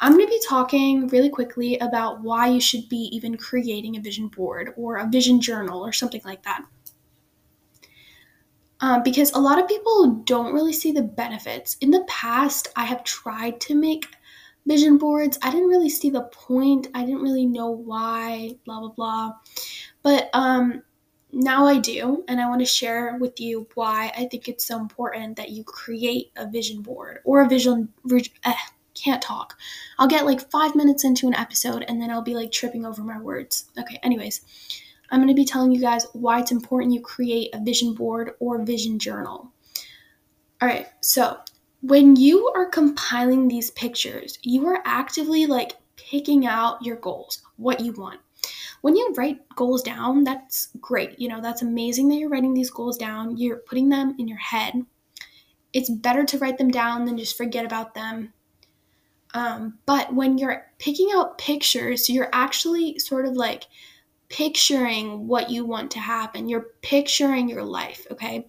I'm 0.00 0.12
going 0.12 0.26
to 0.26 0.30
be 0.30 0.42
talking 0.46 1.08
really 1.08 1.30
quickly 1.30 1.78
about 1.78 2.22
why 2.22 2.48
you 2.48 2.60
should 2.60 2.88
be 2.88 3.08
even 3.12 3.36
creating 3.36 3.96
a 3.96 4.00
vision 4.00 4.28
board 4.28 4.74
or 4.76 4.96
a 4.96 5.08
vision 5.08 5.40
journal 5.40 5.84
or 5.84 5.92
something 5.92 6.20
like 6.24 6.42
that. 6.42 6.64
Um, 8.80 9.02
because 9.02 9.32
a 9.32 9.38
lot 9.38 9.58
of 9.58 9.66
people 9.66 10.22
don't 10.26 10.52
really 10.52 10.74
see 10.74 10.92
the 10.92 11.02
benefits. 11.02 11.78
In 11.80 11.90
the 11.90 12.04
past, 12.08 12.68
I 12.76 12.84
have 12.84 13.04
tried 13.04 13.58
to 13.62 13.74
make 13.74 14.06
vision 14.66 14.98
boards. 14.98 15.38
I 15.42 15.50
didn't 15.50 15.68
really 15.68 15.88
see 15.88 16.10
the 16.10 16.22
point. 16.22 16.88
I 16.94 17.04
didn't 17.04 17.22
really 17.22 17.46
know 17.46 17.70
why, 17.70 18.56
blah, 18.64 18.80
blah, 18.80 18.90
blah. 18.90 19.32
But 20.02 20.28
um, 20.34 20.82
now 21.32 21.66
I 21.66 21.78
do, 21.78 22.24
and 22.28 22.40
I 22.40 22.48
want 22.48 22.60
to 22.60 22.66
share 22.66 23.16
with 23.18 23.40
you 23.40 23.66
why 23.74 24.12
I 24.16 24.26
think 24.26 24.48
it's 24.48 24.66
so 24.66 24.78
important 24.78 25.36
that 25.36 25.50
you 25.50 25.64
create 25.64 26.30
a 26.36 26.48
vision 26.48 26.82
board 26.82 27.20
or 27.24 27.42
a 27.42 27.48
vision. 27.48 27.92
Eh, 28.44 28.54
can't 28.94 29.22
talk. 29.22 29.58
I'll 29.98 30.08
get 30.08 30.26
like 30.26 30.50
five 30.50 30.74
minutes 30.74 31.04
into 31.04 31.26
an 31.26 31.34
episode 31.34 31.84
and 31.86 32.00
then 32.00 32.10
I'll 32.10 32.22
be 32.22 32.34
like 32.34 32.50
tripping 32.50 32.86
over 32.86 33.02
my 33.02 33.20
words. 33.20 33.66
Okay, 33.78 34.00
anyways, 34.02 34.40
I'm 35.10 35.20
going 35.20 35.28
to 35.28 35.34
be 35.34 35.44
telling 35.44 35.70
you 35.70 35.80
guys 35.80 36.06
why 36.14 36.40
it's 36.40 36.50
important 36.50 36.94
you 36.94 37.00
create 37.00 37.50
a 37.54 37.62
vision 37.62 37.94
board 37.94 38.32
or 38.40 38.62
vision 38.62 38.98
journal. 38.98 39.52
All 40.60 40.68
right, 40.68 40.86
so 41.02 41.38
when 41.82 42.16
you 42.16 42.52
are 42.54 42.68
compiling 42.68 43.48
these 43.48 43.70
pictures, 43.70 44.38
you 44.42 44.66
are 44.66 44.82
actively 44.84 45.46
like 45.46 45.76
picking 45.96 46.46
out 46.46 46.84
your 46.84 46.96
goals, 46.96 47.42
what 47.56 47.80
you 47.80 47.92
want 47.92 48.20
when 48.86 48.94
you 48.94 49.12
write 49.16 49.40
goals 49.56 49.82
down, 49.82 50.22
that's 50.22 50.68
great. 50.80 51.18
You 51.18 51.28
know, 51.28 51.40
that's 51.40 51.62
amazing 51.62 52.08
that 52.08 52.18
you're 52.18 52.28
writing 52.28 52.54
these 52.54 52.70
goals 52.70 52.96
down. 52.96 53.36
You're 53.36 53.56
putting 53.56 53.88
them 53.88 54.14
in 54.18 54.28
your 54.28 54.38
head. 54.38 54.74
It's 55.72 55.90
better 55.90 56.24
to 56.24 56.38
write 56.38 56.58
them 56.58 56.70
down 56.70 57.04
than 57.04 57.18
just 57.18 57.36
forget 57.36 57.64
about 57.64 57.94
them. 57.94 58.32
Um, 59.34 59.78
but 59.86 60.14
when 60.14 60.38
you're 60.38 60.66
picking 60.78 61.08
out 61.14 61.36
pictures, 61.36 62.08
you're 62.08 62.30
actually 62.32 63.00
sort 63.00 63.26
of 63.26 63.32
like 63.32 63.64
picturing 64.28 65.26
what 65.26 65.50
you 65.50 65.64
want 65.64 65.90
to 65.90 65.98
happen. 65.98 66.48
You're 66.48 66.68
picturing 66.80 67.48
your 67.48 67.64
life, 67.64 68.06
okay? 68.12 68.46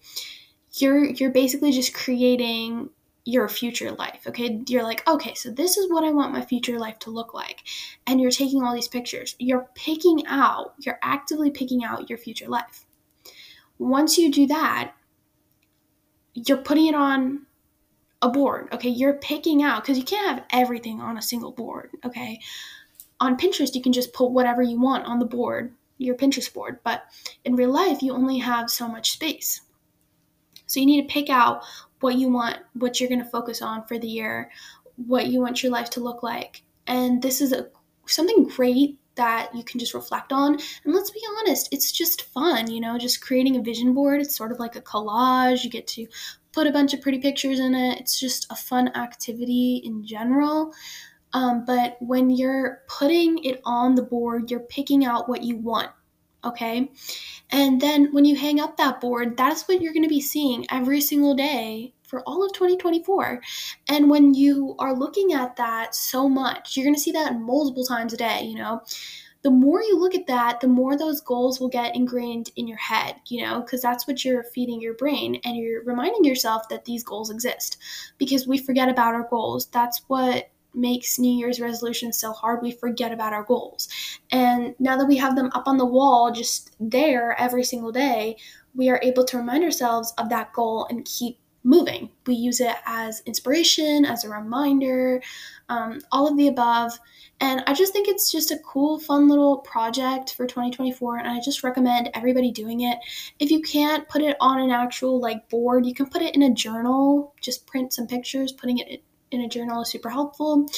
You're 0.74 1.04
you're 1.04 1.32
basically 1.32 1.72
just 1.72 1.94
creating 1.94 2.90
your 3.28 3.46
future 3.46 3.92
life. 3.92 4.22
Okay. 4.26 4.62
You're 4.66 4.82
like, 4.82 5.06
okay, 5.06 5.34
so 5.34 5.50
this 5.50 5.76
is 5.76 5.90
what 5.90 6.02
I 6.02 6.10
want 6.10 6.32
my 6.32 6.40
future 6.40 6.78
life 6.78 6.98
to 7.00 7.10
look 7.10 7.34
like. 7.34 7.60
And 8.06 8.22
you're 8.22 8.30
taking 8.30 8.62
all 8.62 8.74
these 8.74 8.88
pictures. 8.88 9.36
You're 9.38 9.68
picking 9.74 10.26
out, 10.26 10.72
you're 10.78 10.98
actively 11.02 11.50
picking 11.50 11.84
out 11.84 12.08
your 12.08 12.18
future 12.18 12.48
life. 12.48 12.86
Once 13.78 14.16
you 14.16 14.32
do 14.32 14.46
that, 14.46 14.94
you're 16.32 16.56
putting 16.56 16.86
it 16.86 16.94
on 16.94 17.44
a 18.22 18.30
board. 18.30 18.68
Okay. 18.72 18.88
You're 18.88 19.18
picking 19.18 19.62
out, 19.62 19.82
because 19.82 19.98
you 19.98 20.04
can't 20.04 20.38
have 20.38 20.46
everything 20.50 21.02
on 21.02 21.18
a 21.18 21.22
single 21.22 21.52
board. 21.52 21.90
Okay. 22.06 22.40
On 23.20 23.36
Pinterest, 23.36 23.74
you 23.74 23.82
can 23.82 23.92
just 23.92 24.14
put 24.14 24.30
whatever 24.30 24.62
you 24.62 24.80
want 24.80 25.04
on 25.04 25.18
the 25.18 25.26
board, 25.26 25.74
your 25.98 26.16
Pinterest 26.16 26.52
board. 26.54 26.78
But 26.82 27.02
in 27.44 27.56
real 27.56 27.72
life, 27.72 28.00
you 28.00 28.14
only 28.14 28.38
have 28.38 28.70
so 28.70 28.88
much 28.88 29.10
space. 29.10 29.60
So 30.64 30.80
you 30.80 30.86
need 30.86 31.02
to 31.02 31.12
pick 31.12 31.28
out 31.28 31.62
what 32.00 32.16
you 32.16 32.30
want, 32.30 32.58
what 32.74 33.00
you're 33.00 33.08
going 33.08 33.22
to 33.22 33.30
focus 33.30 33.62
on 33.62 33.84
for 33.86 33.98
the 33.98 34.08
year, 34.08 34.50
what 34.96 35.26
you 35.26 35.40
want 35.40 35.62
your 35.62 35.72
life 35.72 35.90
to 35.90 36.00
look 36.00 36.22
like. 36.22 36.62
And 36.86 37.22
this 37.22 37.40
is 37.40 37.52
a 37.52 37.68
something 38.06 38.44
great 38.44 38.98
that 39.16 39.54
you 39.54 39.62
can 39.64 39.78
just 39.78 39.94
reflect 39.94 40.32
on. 40.32 40.54
And 40.84 40.94
let's 40.94 41.10
be 41.10 41.20
honest, 41.38 41.68
it's 41.72 41.92
just 41.92 42.22
fun, 42.22 42.70
you 42.70 42.80
know, 42.80 42.96
just 42.98 43.20
creating 43.20 43.56
a 43.56 43.62
vision 43.62 43.92
board. 43.92 44.20
It's 44.20 44.36
sort 44.36 44.52
of 44.52 44.58
like 44.58 44.76
a 44.76 44.80
collage. 44.80 45.64
You 45.64 45.70
get 45.70 45.86
to 45.88 46.06
put 46.52 46.66
a 46.66 46.72
bunch 46.72 46.94
of 46.94 47.02
pretty 47.02 47.18
pictures 47.18 47.60
in 47.60 47.74
it. 47.74 48.00
It's 48.00 48.18
just 48.18 48.50
a 48.50 48.56
fun 48.56 48.88
activity 48.96 49.82
in 49.84 50.06
general. 50.06 50.72
Um, 51.34 51.64
but 51.66 51.96
when 52.00 52.30
you're 52.30 52.82
putting 52.88 53.44
it 53.44 53.60
on 53.64 53.96
the 53.96 54.02
board, 54.02 54.50
you're 54.50 54.60
picking 54.60 55.04
out 55.04 55.28
what 55.28 55.42
you 55.42 55.56
want 55.56 55.90
okay? 56.44 56.90
And 57.50 57.80
then 57.80 58.12
when 58.12 58.24
you 58.24 58.36
hang 58.36 58.60
up 58.60 58.76
that 58.76 59.00
board, 59.00 59.36
that's 59.36 59.66
what 59.66 59.80
you're 59.80 59.92
going 59.92 60.04
to 60.04 60.08
be 60.08 60.20
seeing 60.20 60.66
every 60.70 61.00
single 61.00 61.34
day 61.34 61.94
for 62.08 62.22
all 62.22 62.44
of 62.44 62.52
2024. 62.52 63.40
And 63.88 64.10
when 64.10 64.34
you 64.34 64.74
are 64.78 64.94
looking 64.94 65.32
at 65.32 65.56
that 65.56 65.94
so 65.94 66.28
much, 66.28 66.76
you're 66.76 66.86
going 66.86 66.94
to 66.94 67.00
see 67.00 67.12
that 67.12 67.38
multiple 67.38 67.84
times 67.84 68.12
a 68.12 68.16
day, 68.16 68.42
you 68.42 68.56
know? 68.56 68.82
The 69.42 69.50
more 69.50 69.80
you 69.80 69.96
look 69.98 70.16
at 70.16 70.26
that, 70.26 70.60
the 70.60 70.66
more 70.66 70.98
those 70.98 71.20
goals 71.20 71.60
will 71.60 71.68
get 71.68 71.94
ingrained 71.94 72.50
in 72.56 72.66
your 72.66 72.78
head, 72.78 73.16
you 73.28 73.42
know, 73.42 73.60
because 73.60 73.80
that's 73.80 74.06
what 74.06 74.24
you're 74.24 74.42
feeding 74.42 74.80
your 74.80 74.94
brain 74.94 75.40
and 75.44 75.56
you're 75.56 75.84
reminding 75.84 76.24
yourself 76.24 76.68
that 76.70 76.86
these 76.86 77.04
goals 77.04 77.30
exist 77.30 77.78
because 78.18 78.48
we 78.48 78.58
forget 78.58 78.88
about 78.88 79.14
our 79.14 79.28
goals. 79.30 79.66
That's 79.66 80.02
what 80.08 80.50
makes 80.74 81.18
New 81.18 81.32
Year's 81.32 81.60
resolutions 81.60 82.18
so 82.18 82.32
hard, 82.32 82.62
we 82.62 82.70
forget 82.70 83.12
about 83.12 83.32
our 83.32 83.44
goals. 83.44 83.88
And 84.30 84.74
now 84.78 84.96
that 84.96 85.06
we 85.06 85.16
have 85.16 85.36
them 85.36 85.50
up 85.54 85.66
on 85.66 85.78
the 85.78 85.86
wall, 85.86 86.30
just 86.30 86.74
there 86.78 87.34
every 87.38 87.64
single 87.64 87.92
day, 87.92 88.36
we 88.74 88.88
are 88.90 89.00
able 89.02 89.24
to 89.24 89.36
remind 89.36 89.64
ourselves 89.64 90.12
of 90.18 90.28
that 90.30 90.52
goal 90.52 90.86
and 90.90 91.04
keep 91.04 91.38
moving. 91.64 92.10
We 92.26 92.34
use 92.34 92.60
it 92.60 92.76
as 92.86 93.22
inspiration, 93.26 94.04
as 94.04 94.24
a 94.24 94.30
reminder, 94.30 95.22
um, 95.68 96.00
all 96.12 96.26
of 96.26 96.36
the 96.36 96.48
above. 96.48 96.98
And 97.40 97.62
I 97.66 97.74
just 97.74 97.92
think 97.92 98.08
it's 98.08 98.32
just 98.32 98.50
a 98.50 98.58
cool, 98.58 98.98
fun 98.98 99.28
little 99.28 99.58
project 99.58 100.34
for 100.34 100.46
2024. 100.46 101.18
And 101.18 101.28
I 101.28 101.40
just 101.40 101.62
recommend 101.62 102.10
everybody 102.14 102.50
doing 102.50 102.80
it. 102.80 102.98
If 103.38 103.50
you 103.50 103.60
can't 103.60 104.08
put 104.08 104.22
it 104.22 104.36
on 104.40 104.58
an 104.60 104.70
actual 104.70 105.20
like 105.20 105.48
board, 105.48 105.86
you 105.86 105.94
can 105.94 106.06
put 106.06 106.22
it 106.22 106.34
in 106.34 106.42
a 106.42 106.54
journal, 106.54 107.34
just 107.40 107.66
print 107.66 107.92
some 107.92 108.06
pictures, 108.06 108.50
putting 108.50 108.78
it 108.78 109.02
in 109.30 109.40
a 109.42 109.48
journal 109.48 109.82
is 109.82 109.90
super 109.90 110.10
helpful. 110.10 110.68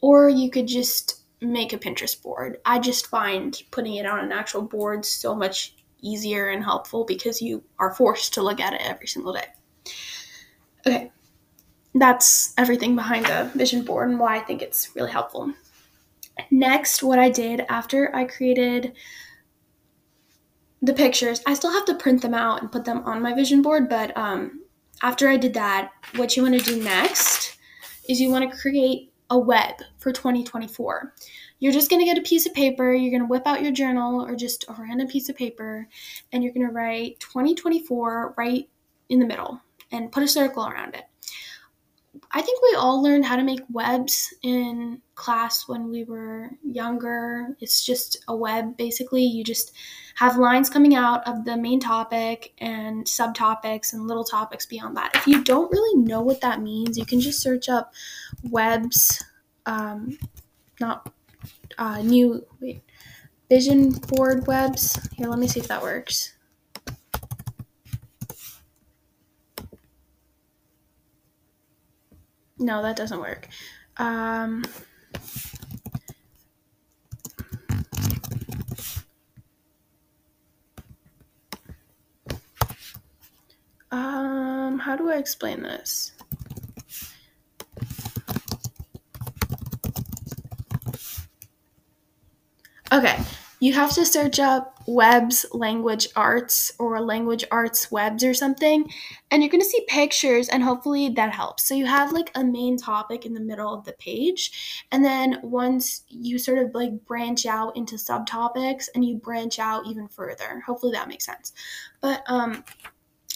Or 0.00 0.28
you 0.28 0.50
could 0.50 0.66
just 0.66 1.20
make 1.40 1.72
a 1.72 1.78
Pinterest 1.78 2.20
board. 2.20 2.58
I 2.64 2.78
just 2.78 3.06
find 3.06 3.60
putting 3.70 3.94
it 3.94 4.06
on 4.06 4.20
an 4.20 4.32
actual 4.32 4.62
board 4.62 5.04
so 5.04 5.34
much 5.34 5.74
easier 6.02 6.48
and 6.48 6.64
helpful 6.64 7.04
because 7.04 7.42
you 7.42 7.62
are 7.78 7.94
forced 7.94 8.34
to 8.34 8.42
look 8.42 8.60
at 8.60 8.74
it 8.74 8.80
every 8.82 9.06
single 9.06 9.32
day. 9.32 9.46
Okay, 10.86 11.12
that's 11.94 12.54
everything 12.56 12.94
behind 12.94 13.26
the 13.26 13.50
vision 13.54 13.84
board 13.84 14.08
and 14.10 14.18
why 14.18 14.36
I 14.36 14.40
think 14.40 14.62
it's 14.62 14.94
really 14.94 15.10
helpful. 15.10 15.52
Next, 16.50 17.02
what 17.02 17.18
I 17.18 17.28
did 17.28 17.66
after 17.68 18.14
I 18.14 18.24
created 18.24 18.94
the 20.80 20.94
pictures, 20.94 21.42
I 21.46 21.52
still 21.52 21.72
have 21.72 21.84
to 21.86 21.94
print 21.94 22.22
them 22.22 22.32
out 22.32 22.62
and 22.62 22.72
put 22.72 22.86
them 22.86 23.02
on 23.04 23.20
my 23.20 23.34
vision 23.34 23.60
board, 23.60 23.90
but 23.90 24.16
um, 24.16 24.62
after 25.02 25.28
I 25.28 25.36
did 25.36 25.52
that, 25.54 25.90
what 26.16 26.36
you 26.36 26.42
want 26.42 26.58
to 26.58 26.64
do 26.64 26.82
next 26.82 27.58
is 28.10 28.20
you 28.20 28.28
want 28.28 28.50
to 28.50 28.58
create 28.58 29.12
a 29.30 29.38
web 29.38 29.76
for 29.98 30.12
2024. 30.12 31.14
You're 31.60 31.72
just 31.72 31.88
going 31.88 32.00
to 32.00 32.06
get 32.06 32.18
a 32.18 32.28
piece 32.28 32.44
of 32.44 32.52
paper, 32.52 32.92
you're 32.92 33.12
going 33.12 33.22
to 33.22 33.28
whip 33.28 33.46
out 33.46 33.62
your 33.62 33.70
journal 33.70 34.26
or 34.26 34.34
just 34.34 34.64
a 34.68 34.74
random 34.76 35.06
piece 35.06 35.28
of 35.28 35.36
paper, 35.36 35.86
and 36.32 36.42
you're 36.42 36.52
going 36.52 36.66
to 36.66 36.72
write 36.72 37.20
2024 37.20 38.34
right 38.36 38.68
in 39.08 39.20
the 39.20 39.26
middle 39.26 39.60
and 39.92 40.10
put 40.10 40.24
a 40.24 40.28
circle 40.28 40.66
around 40.66 40.96
it. 40.96 41.04
I 42.32 42.42
think 42.42 42.60
we 42.62 42.74
all 42.76 43.02
learned 43.02 43.24
how 43.24 43.36
to 43.36 43.42
make 43.42 43.60
webs 43.70 44.34
in 44.42 45.00
class 45.14 45.68
when 45.68 45.90
we 45.90 46.04
were 46.04 46.50
younger. 46.64 47.56
It's 47.60 47.84
just 47.84 48.24
a 48.26 48.36
web, 48.36 48.76
basically. 48.76 49.22
You 49.22 49.44
just 49.44 49.72
have 50.16 50.36
lines 50.36 50.68
coming 50.68 50.94
out 50.94 51.26
of 51.26 51.44
the 51.44 51.56
main 51.56 51.78
topic 51.80 52.52
and 52.58 53.04
subtopics 53.04 53.92
and 53.92 54.06
little 54.06 54.24
topics 54.24 54.66
beyond 54.66 54.96
that. 54.96 55.12
If 55.14 55.26
you 55.26 55.44
don't 55.44 55.70
really 55.70 56.02
know 56.04 56.20
what 56.20 56.40
that 56.40 56.60
means, 56.60 56.98
you 56.98 57.06
can 57.06 57.20
just 57.20 57.42
search 57.42 57.68
up 57.68 57.92
webs, 58.42 59.24
um, 59.66 60.18
not 60.80 61.12
uh, 61.78 62.02
new, 62.02 62.44
wait, 62.60 62.82
vision 63.48 63.90
board 63.90 64.46
webs. 64.46 64.98
Here, 65.16 65.28
let 65.28 65.38
me 65.38 65.48
see 65.48 65.60
if 65.60 65.68
that 65.68 65.82
works. 65.82 66.34
No, 72.60 72.82
that 72.82 72.94
doesn't 72.94 73.18
work. 73.18 73.48
Um, 73.96 74.64
um, 83.90 84.78
how 84.78 84.94
do 84.96 85.10
I 85.10 85.16
explain 85.16 85.62
this? 85.62 86.12
Okay, 92.92 93.18
you 93.60 93.74
have 93.74 93.92
to 93.92 94.06
search 94.06 94.40
up 94.40 94.82
webs 94.86 95.44
language 95.52 96.08
arts 96.16 96.72
or 96.78 97.00
language 97.00 97.44
arts 97.52 97.90
webs 97.92 98.24
or 98.24 98.32
something 98.34 98.90
and 99.30 99.42
you're 99.42 99.50
going 99.50 99.60
to 99.60 99.68
see 99.68 99.84
pictures 99.86 100.48
and 100.48 100.62
hopefully 100.62 101.10
that 101.10 101.32
helps. 101.32 101.64
So 101.64 101.74
you 101.74 101.86
have 101.86 102.12
like 102.12 102.30
a 102.34 102.42
main 102.42 102.76
topic 102.76 103.24
in 103.24 103.34
the 103.34 103.40
middle 103.40 103.72
of 103.72 103.84
the 103.84 103.92
page 103.92 104.84
and 104.90 105.04
then 105.04 105.38
once 105.42 106.02
you 106.08 106.38
sort 106.38 106.58
of 106.58 106.74
like 106.74 107.04
branch 107.04 107.46
out 107.46 107.76
into 107.76 107.96
subtopics 107.96 108.88
and 108.94 109.04
you 109.04 109.16
branch 109.16 109.58
out 109.58 109.86
even 109.86 110.08
further. 110.08 110.60
Hopefully 110.66 110.92
that 110.92 111.08
makes 111.08 111.26
sense. 111.26 111.52
But 112.00 112.24
um 112.26 112.64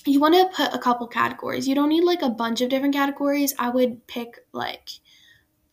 you 0.07 0.21
want 0.21 0.35
to 0.35 0.55
put 0.55 0.75
a 0.75 0.79
couple 0.79 1.07
categories. 1.07 1.67
You 1.67 1.75
don't 1.75 1.89
need 1.89 2.05
like 2.05 2.23
a 2.23 2.29
bunch 2.29 2.61
of 2.61 2.69
different 2.69 2.95
categories. 2.95 3.55
I 3.59 3.71
would 3.71 4.07
pick 4.07 4.41
like 4.53 4.91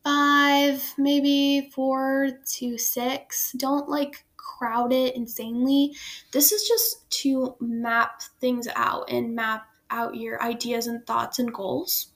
five 0.04 0.94
maybe 0.98 1.70
four 1.74 2.30
to 2.54 2.78
six. 2.78 3.52
Don't 3.54 3.90
like 3.90 4.26
crowd 4.62 4.94
it 4.94 5.16
insanely. 5.16 5.92
This 6.32 6.52
is 6.52 6.68
just 6.68 7.10
to 7.22 7.56
map 7.60 8.22
things 8.40 8.68
out 8.76 9.10
and 9.10 9.36
map 9.36 9.66
out 9.90 10.16
your 10.16 10.42
ideas 10.42 10.86
and 10.86 11.06
thoughts 11.08 11.40
and 11.40 11.52
goals. 11.52 12.10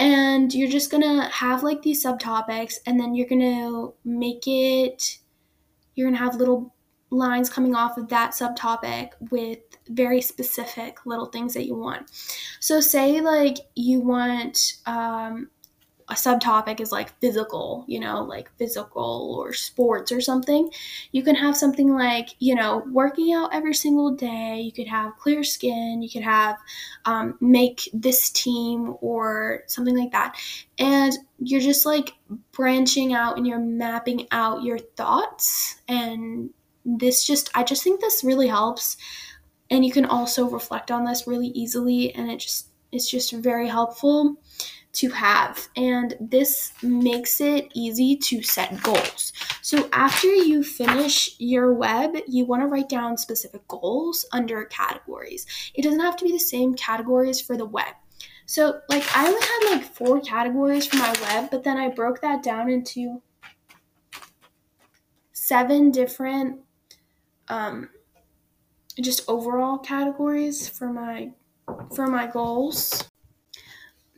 And 0.00 0.52
you're 0.52 0.68
just 0.68 0.90
gonna 0.90 1.28
have 1.28 1.62
like 1.62 1.82
these 1.82 2.04
subtopics, 2.04 2.74
and 2.86 2.98
then 2.98 3.14
you're 3.14 3.28
gonna 3.28 3.88
make 4.04 4.44
it, 4.46 5.18
you're 5.94 6.08
gonna 6.08 6.18
have 6.18 6.34
little 6.34 6.74
lines 7.10 7.48
coming 7.48 7.74
off 7.74 7.96
of 7.96 8.08
that 8.08 8.32
subtopic 8.32 9.10
with 9.30 9.60
very 9.88 10.20
specific 10.20 11.06
little 11.06 11.26
things 11.26 11.54
that 11.54 11.66
you 11.66 11.76
want. 11.76 12.10
So, 12.58 12.80
say 12.80 13.20
like 13.20 13.58
you 13.76 14.00
want 14.00 14.74
um, 14.86 15.50
a 16.08 16.14
subtopic 16.14 16.80
is 16.80 16.90
like 16.90 17.18
physical, 17.20 17.84
you 17.86 18.00
know, 18.00 18.22
like 18.22 18.50
physical 18.56 19.36
or 19.38 19.52
sports 19.52 20.10
or 20.10 20.20
something, 20.20 20.70
you 21.12 21.22
can 21.22 21.34
have 21.34 21.56
something 21.56 21.94
like, 21.94 22.30
you 22.38 22.54
know, 22.54 22.82
working 22.90 23.34
out 23.34 23.54
every 23.54 23.74
single 23.74 24.10
day. 24.12 24.60
You 24.60 24.72
could 24.72 24.88
have 24.88 25.16
clear 25.18 25.44
skin. 25.44 26.02
You 26.02 26.08
could 26.08 26.22
have 26.22 26.56
um, 27.04 27.36
make 27.40 27.90
this 27.92 28.30
team 28.30 28.96
or 29.02 29.64
something 29.66 29.96
like 29.96 30.12
that. 30.12 30.36
And 30.78 31.12
you're 31.38 31.60
just 31.60 31.84
like 31.84 32.14
branching 32.52 33.12
out 33.12 33.36
and 33.36 33.46
you're 33.46 33.58
mapping 33.58 34.26
out 34.30 34.62
your 34.62 34.78
thoughts. 34.78 35.76
And 35.88 36.50
this 36.86 37.26
just, 37.26 37.50
I 37.54 37.64
just 37.64 37.84
think 37.84 38.00
this 38.00 38.24
really 38.24 38.48
helps. 38.48 38.96
And 39.70 39.84
you 39.84 39.92
can 39.92 40.06
also 40.06 40.48
reflect 40.48 40.90
on 40.90 41.04
this 41.04 41.26
really 41.26 41.48
easily. 41.48 42.14
And 42.14 42.30
it 42.30 42.38
just, 42.38 42.68
it's 42.92 43.10
just 43.10 43.32
very 43.34 43.68
helpful 43.68 44.38
to 44.94 45.10
have, 45.10 45.68
and 45.76 46.14
this 46.20 46.72
makes 46.82 47.40
it 47.40 47.68
easy 47.74 48.16
to 48.16 48.42
set 48.42 48.82
goals. 48.82 49.32
So, 49.62 49.88
after 49.92 50.28
you 50.28 50.62
finish 50.62 51.36
your 51.38 51.72
web, 51.72 52.16
you 52.26 52.46
want 52.46 52.62
to 52.62 52.66
write 52.66 52.88
down 52.88 53.16
specific 53.16 53.66
goals 53.68 54.26
under 54.32 54.64
categories. 54.64 55.46
It 55.74 55.82
doesn't 55.82 56.00
have 56.00 56.16
to 56.16 56.24
be 56.24 56.32
the 56.32 56.38
same 56.38 56.74
categories 56.74 57.40
for 57.40 57.56
the 57.56 57.66
web. 57.66 57.94
So, 58.46 58.80
like, 58.88 59.04
I 59.14 59.26
only 59.26 59.40
had 59.40 59.76
like 59.76 59.94
four 59.94 60.20
categories 60.20 60.86
for 60.86 60.96
my 60.96 61.14
web, 61.22 61.50
but 61.50 61.64
then 61.64 61.76
I 61.76 61.88
broke 61.90 62.22
that 62.22 62.42
down 62.42 62.70
into 62.70 63.20
seven 65.32 65.90
different, 65.90 66.60
um, 67.48 67.90
just 69.00 69.28
overall 69.28 69.78
categories 69.78 70.68
for 70.68 70.92
my 70.92 71.30
for 71.94 72.06
my 72.06 72.26
goals 72.26 73.08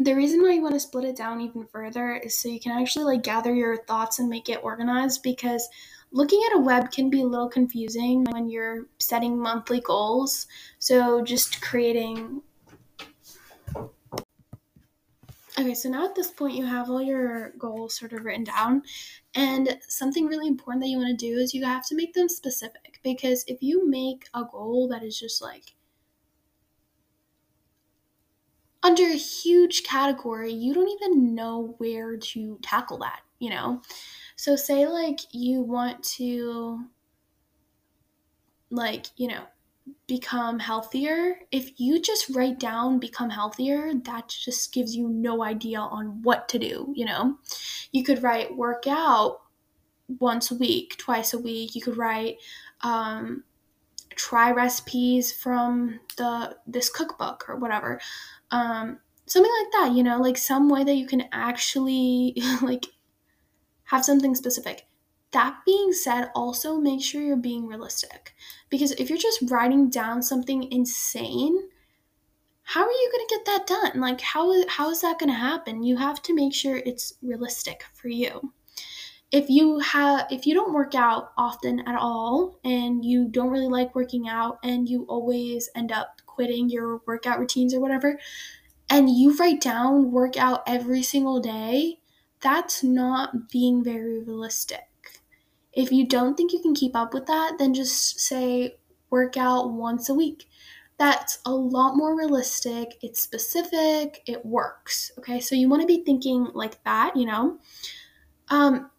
the 0.01 0.15
reason 0.15 0.41
why 0.41 0.53
you 0.53 0.63
want 0.63 0.73
to 0.73 0.81
split 0.81 1.05
it 1.05 1.15
down 1.15 1.43
even 1.43 1.67
further 1.67 2.15
is 2.15 2.39
so 2.39 2.49
you 2.49 2.59
can 2.59 2.73
actually 2.73 3.05
like 3.05 3.23
gather 3.23 3.55
your 3.55 3.77
thoughts 3.85 4.19
and 4.19 4.31
make 4.31 4.49
it 4.49 4.65
organized 4.65 5.23
because 5.23 5.69
looking 6.11 6.43
at 6.47 6.57
a 6.57 6.61
web 6.61 6.91
can 6.91 7.11
be 7.11 7.21
a 7.21 7.27
little 7.27 7.51
confusing 7.51 8.25
when 8.31 8.49
you're 8.49 8.87
setting 8.99 9.39
monthly 9.39 9.81
goals. 9.81 10.47
So 10.79 11.23
just 11.23 11.61
creating 11.61 12.41
Okay, 15.59 15.75
so 15.75 15.91
now 15.91 16.07
at 16.07 16.15
this 16.15 16.31
point 16.31 16.55
you 16.55 16.65
have 16.65 16.89
all 16.89 17.03
your 17.03 17.51
goals 17.59 17.99
sort 17.99 18.15
of 18.15 18.25
written 18.25 18.45
down. 18.45 18.83
And 19.35 19.79
something 19.87 20.25
really 20.25 20.49
important 20.49 20.83
that 20.83 20.89
you 20.89 20.97
want 20.97 21.19
to 21.19 21.27
do 21.27 21.37
is 21.37 21.53
you 21.53 21.67
have 21.67 21.87
to 21.89 21.95
make 21.95 22.15
them 22.15 22.31
specific 22.31 23.01
because 23.03 23.45
if 23.47 23.59
you 23.61 23.87
make 23.87 24.25
a 24.33 24.45
goal 24.51 24.89
that 24.89 25.03
is 25.03 25.19
just 25.19 25.43
like 25.43 25.75
under 28.83 29.05
a 29.05 29.17
huge 29.17 29.83
category, 29.83 30.53
you 30.53 30.73
don't 30.73 30.89
even 30.89 31.35
know 31.35 31.75
where 31.79 32.17
to 32.17 32.59
tackle 32.63 32.99
that, 32.99 33.21
you 33.39 33.51
know? 33.51 33.83
So, 34.37 34.57
say 34.57 34.87
like 34.87 35.21
you 35.33 35.61
want 35.61 36.03
to, 36.17 36.85
like, 38.71 39.07
you 39.17 39.29
know, 39.29 39.43
become 40.07 40.59
healthier. 40.59 41.41
If 41.51 41.79
you 41.79 42.01
just 42.01 42.31
write 42.31 42.59
down 42.59 42.99
become 42.99 43.31
healthier, 43.31 43.93
that 44.05 44.29
just 44.29 44.73
gives 44.73 44.97
you 44.97 45.09
no 45.09 45.43
idea 45.43 45.81
on 45.81 46.23
what 46.23 46.49
to 46.51 46.59
do, 46.59 46.93
you 46.95 47.05
know? 47.05 47.37
You 47.93 48.03
could 48.03 48.23
write 48.23 48.57
work 48.57 48.85
out 48.87 49.43
once 50.19 50.51
a 50.51 50.57
week, 50.57 50.97
twice 50.97 51.35
a 51.35 51.39
week. 51.39 51.75
You 51.75 51.83
could 51.83 51.97
write, 51.99 52.39
um, 52.81 53.45
try 54.17 54.51
recipes 54.51 55.33
from 55.33 56.01
the 56.17 56.57
this 56.67 56.91
cookbook 56.91 57.49
or 57.49 57.57
whatever 57.57 58.01
um, 58.51 58.99
something 59.27 59.53
like 59.63 59.73
that 59.73 59.97
you 59.97 60.03
know 60.03 60.19
like 60.21 60.37
some 60.37 60.69
way 60.69 60.85
that 60.85 60.97
you 60.97 61.07
can 61.07 61.25
actually 61.33 62.35
like 62.63 62.87
have 63.85 64.05
something 64.05 64.35
specific. 64.35 64.87
That 65.33 65.59
being 65.65 65.93
said 65.93 66.31
also 66.35 66.79
make 66.79 67.03
sure 67.03 67.23
you're 67.23 67.37
being 67.37 67.67
realistic. 67.67 68.35
Because 68.69 68.93
if 68.93 69.09
you're 69.09 69.19
just 69.19 69.51
writing 69.51 69.89
down 69.91 70.23
something 70.23 70.71
insane 70.73 71.69
how 72.71 72.83
are 72.83 72.93
you 72.93 73.11
going 73.13 73.27
to 73.27 73.35
get 73.35 73.47
that 73.47 73.67
done? 73.67 74.01
Like 74.01 74.21
how, 74.21 74.69
how 74.69 74.91
is 74.91 75.01
that 75.01 75.19
going 75.19 75.31
to 75.31 75.35
happen? 75.35 75.83
You 75.83 75.97
have 75.97 76.23
to 76.23 76.35
make 76.35 76.55
sure 76.55 76.77
it's 76.77 77.15
realistic 77.21 77.83
for 77.95 78.07
you. 78.07 78.53
If 79.33 79.51
you 79.51 79.81
have 79.81 80.27
if 80.31 80.47
you 80.47 80.55
don't 80.55 80.73
work 80.73 80.95
out 80.95 81.33
often 81.37 81.81
at 81.81 81.97
all 81.97 82.61
and 82.65 83.05
you 83.05 83.27
don't 83.29 83.51
really 83.51 83.67
like 83.67 83.97
working 83.97 84.29
out 84.29 84.59
and 84.63 84.89
you 84.89 85.05
always 85.09 85.69
end 85.75 85.91
up 85.91 86.21
quitting 86.41 86.71
your 86.71 87.03
workout 87.07 87.39
routines 87.39 87.75
or 87.75 87.81
whatever 87.81 88.19
and 88.89 89.11
you 89.11 89.37
write 89.37 89.61
down 89.61 90.11
workout 90.11 90.63
every 90.67 91.03
single 91.03 91.39
day 91.39 92.01
that's 92.41 92.83
not 92.83 93.51
being 93.51 93.85
very 93.85 94.19
realistic. 94.19 94.89
If 95.75 95.93
you 95.93 96.07
don't 96.09 96.35
think 96.39 96.55
you 96.55 96.61
can 96.61 96.75
keep 96.75 96.97
up 96.97 97.13
with 97.13 97.27
that 97.27 97.57
then 97.59 97.75
just 97.75 98.19
say 98.19 98.79
workout 99.11 99.73
once 99.73 100.09
a 100.09 100.15
week. 100.15 100.49
That's 100.97 101.41
a 101.45 101.53
lot 101.53 101.95
more 101.95 102.17
realistic 102.17 102.97
it's 103.03 103.21
specific 103.21 104.23
it 104.27 104.47
works 104.47 105.13
okay? 105.19 105.41
So 105.41 105.55
you 105.55 105.69
want 105.69 105.83
to 105.83 105.87
be 105.87 106.03
thinking 106.05 106.49
like 106.55 106.83
that 106.85 107.17
you 107.17 107.27
know? 107.27 107.59
Um, 108.49 108.90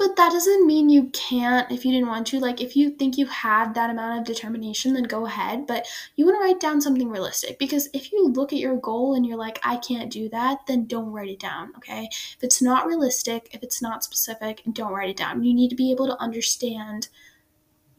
but 0.00 0.16
that 0.16 0.32
doesn't 0.32 0.66
mean 0.66 0.88
you 0.88 1.10
can't 1.10 1.70
if 1.70 1.84
you 1.84 1.92
didn't 1.92 2.08
want 2.08 2.26
to. 2.28 2.40
Like, 2.40 2.62
if 2.62 2.74
you 2.74 2.88
think 2.88 3.18
you 3.18 3.26
have 3.26 3.74
that 3.74 3.90
amount 3.90 4.18
of 4.18 4.24
determination, 4.24 4.94
then 4.94 5.02
go 5.02 5.26
ahead. 5.26 5.66
But 5.66 5.86
you 6.16 6.24
want 6.24 6.38
to 6.38 6.42
write 6.42 6.58
down 6.58 6.80
something 6.80 7.10
realistic 7.10 7.58
because 7.58 7.90
if 7.92 8.10
you 8.10 8.28
look 8.28 8.54
at 8.54 8.58
your 8.58 8.76
goal 8.76 9.14
and 9.14 9.26
you're 9.26 9.36
like, 9.36 9.60
I 9.62 9.76
can't 9.76 10.10
do 10.10 10.30
that, 10.30 10.60
then 10.66 10.86
don't 10.86 11.12
write 11.12 11.28
it 11.28 11.38
down, 11.38 11.72
okay? 11.76 12.08
If 12.10 12.38
it's 12.40 12.62
not 12.62 12.86
realistic, 12.86 13.50
if 13.52 13.62
it's 13.62 13.82
not 13.82 14.02
specific, 14.02 14.62
don't 14.72 14.94
write 14.94 15.10
it 15.10 15.18
down. 15.18 15.44
You 15.44 15.52
need 15.52 15.68
to 15.68 15.76
be 15.76 15.92
able 15.92 16.06
to 16.06 16.18
understand 16.18 17.08